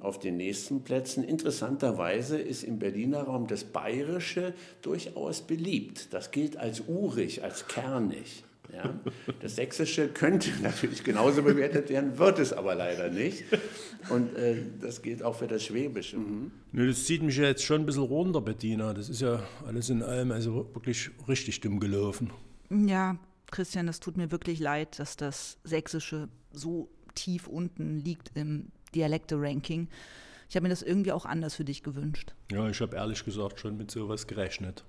auf 0.00 0.18
den 0.18 0.38
nächsten 0.38 0.82
Plätzen. 0.82 1.22
Interessanterweise 1.22 2.38
ist 2.38 2.64
im 2.64 2.78
Berliner 2.78 3.24
Raum 3.24 3.46
das 3.46 3.64
Bayerische 3.64 4.54
durchaus 4.80 5.42
beliebt. 5.42 6.12
Das 6.14 6.30
gilt 6.30 6.56
als 6.56 6.84
urig, 6.88 7.44
als 7.44 7.68
kernig. 7.68 8.44
Ja? 8.72 8.98
Das 9.40 9.56
Sächsische 9.56 10.08
könnte 10.08 10.50
natürlich 10.62 11.04
genauso 11.04 11.42
bewertet 11.42 11.90
werden, 11.90 12.18
wird 12.18 12.38
es 12.38 12.52
aber 12.52 12.74
leider 12.74 13.10
nicht. 13.10 13.44
Und 14.08 14.34
äh, 14.36 14.56
das 14.80 15.02
gilt 15.02 15.22
auch 15.22 15.36
für 15.36 15.46
das 15.46 15.64
Schwäbische. 15.64 16.16
Mhm. 16.16 16.50
Nö, 16.72 16.88
das 16.88 17.04
zieht 17.04 17.22
mich 17.22 17.36
ja 17.36 17.44
jetzt 17.44 17.64
schon 17.64 17.82
ein 17.82 17.86
bisschen 17.86 18.04
runter, 18.04 18.40
Bettina. 18.40 18.94
Das 18.94 19.08
ist 19.08 19.20
ja 19.20 19.42
alles 19.66 19.90
in 19.90 20.02
allem 20.02 20.32
also 20.32 20.68
wirklich 20.74 21.10
richtig 21.28 21.60
dumm 21.60 21.80
gelaufen. 21.80 22.30
Ja, 22.70 23.18
Christian, 23.50 23.88
es 23.88 24.00
tut 24.00 24.16
mir 24.16 24.30
wirklich 24.30 24.60
leid, 24.60 24.98
dass 24.98 25.16
das 25.16 25.58
Sächsische 25.62 26.28
so 26.52 26.88
tief 27.14 27.46
unten 27.46 27.98
liegt 27.98 28.32
im 28.34 28.68
Dialekte-Ranking. 28.94 29.88
Ich 30.48 30.56
habe 30.56 30.64
mir 30.64 30.70
das 30.70 30.82
irgendwie 30.82 31.12
auch 31.12 31.26
anders 31.26 31.54
für 31.54 31.64
dich 31.64 31.82
gewünscht. 31.82 32.34
Ja, 32.50 32.68
ich 32.68 32.80
habe 32.80 32.96
ehrlich 32.96 33.24
gesagt 33.24 33.60
schon 33.60 33.76
mit 33.76 33.90
sowas 33.90 34.26
gerechnet. 34.26 34.84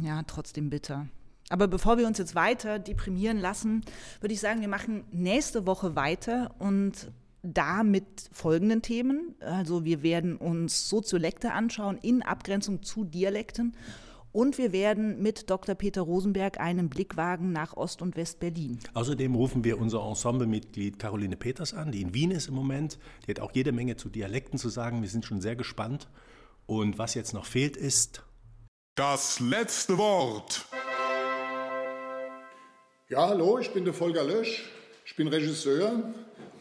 Ja, 0.00 0.22
trotzdem 0.22 0.70
bitter. 0.70 1.06
Aber 1.48 1.68
bevor 1.68 1.98
wir 1.98 2.06
uns 2.06 2.18
jetzt 2.18 2.34
weiter 2.34 2.78
deprimieren 2.78 3.38
lassen, 3.38 3.84
würde 4.20 4.32
ich 4.32 4.40
sagen, 4.40 4.60
wir 4.60 4.68
machen 4.68 5.04
nächste 5.10 5.66
Woche 5.66 5.96
weiter 5.96 6.54
und 6.58 7.10
da 7.42 7.82
mit 7.82 8.30
folgenden 8.32 8.82
Themen. 8.82 9.34
Also 9.40 9.84
wir 9.84 10.02
werden 10.02 10.36
uns 10.36 10.88
Soziolekte 10.88 11.52
anschauen 11.52 11.98
in 11.98 12.22
Abgrenzung 12.22 12.82
zu 12.82 13.04
Dialekten 13.04 13.76
und 14.32 14.58
wir 14.58 14.72
werden 14.72 15.22
mit 15.22 15.50
Dr. 15.50 15.74
Peter 15.74 16.00
Rosenberg 16.00 16.58
einen 16.58 16.88
Blick 16.88 17.16
wagen 17.16 17.52
nach 17.52 17.76
Ost- 17.76 18.02
und 18.02 18.16
West-Berlin. 18.16 18.78
Außerdem 18.94 19.34
rufen 19.34 19.62
wir 19.62 19.78
unser 19.78 20.02
Ensemblemitglied 20.06 20.98
Caroline 20.98 21.36
Peters 21.36 21.74
an, 21.74 21.92
die 21.92 22.00
in 22.00 22.14
Wien 22.14 22.30
ist 22.30 22.48
im 22.48 22.54
Moment. 22.54 22.98
Die 23.26 23.30
hat 23.30 23.40
auch 23.40 23.52
jede 23.52 23.72
Menge 23.72 23.96
zu 23.96 24.08
Dialekten 24.08 24.58
zu 24.58 24.70
sagen. 24.70 25.02
Wir 25.02 25.08
sind 25.08 25.24
schon 25.24 25.40
sehr 25.40 25.56
gespannt. 25.56 26.08
Und 26.66 26.98
was 26.98 27.14
jetzt 27.14 27.34
noch 27.34 27.44
fehlt, 27.44 27.76
ist. 27.76 28.24
Das 28.94 29.40
letzte 29.40 29.98
Wort. 29.98 30.66
Ja, 33.08 33.28
hallo, 33.28 33.58
ich 33.58 33.72
bin 33.72 33.84
der 33.84 33.94
Volker 33.94 34.24
Lösch. 34.24 34.70
Ich 35.04 35.16
bin 35.16 35.28
Regisseur. 35.28 36.14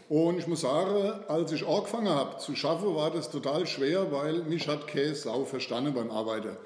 Und 0.10 0.38
ich 0.38 0.48
muss 0.48 0.62
sagen, 0.62 1.24
als 1.30 1.54
ich 1.54 1.66
angefangen 1.66 2.10
habe 2.10 2.38
zu 2.38 2.54
schaffen, 2.54 2.94
war 2.96 3.12
das 3.12 3.32
total 3.32 3.66
schwer, 3.66 4.12
weil 4.12 4.44
mich 4.44 4.68
hat 4.68 4.86
Käse 4.88 5.16
Sau 5.16 5.46
verstanden 5.46 5.94
beim 5.94 6.12
Arbeiten. 6.12 6.58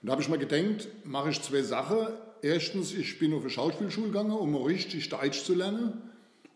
Und 0.00 0.08
da 0.08 0.12
habe 0.12 0.22
ich 0.22 0.28
mir 0.28 0.38
gedacht, 0.38 0.88
mache 1.04 1.30
ich 1.30 1.42
zwei 1.42 1.62
Sachen. 1.62 2.08
Erstens, 2.42 2.92
ich 2.92 3.18
bin 3.18 3.32
auf 3.32 3.40
eine 3.40 3.50
Schauspielschule 3.50 4.08
gegangen, 4.08 4.32
um 4.32 4.54
richtig 4.56 5.08
Deutsch 5.08 5.44
zu 5.44 5.54
lernen. 5.54 6.02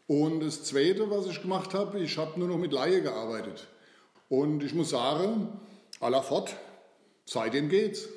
Und 0.06 0.40
das 0.40 0.64
Zweite, 0.64 1.10
was 1.10 1.26
ich 1.26 1.40
gemacht 1.40 1.72
habe, 1.72 2.00
ich 2.00 2.18
habe 2.18 2.38
nur 2.38 2.48
noch 2.48 2.58
mit 2.58 2.72
Laie 2.72 3.00
gearbeitet. 3.00 3.68
Und 4.28 4.62
ich 4.62 4.74
muss 4.74 4.90
sagen, 4.90 5.48
à 6.00 6.10
la 6.10 6.22
fort, 6.22 6.54
seitdem 7.26 7.68
geht's. 7.68 8.08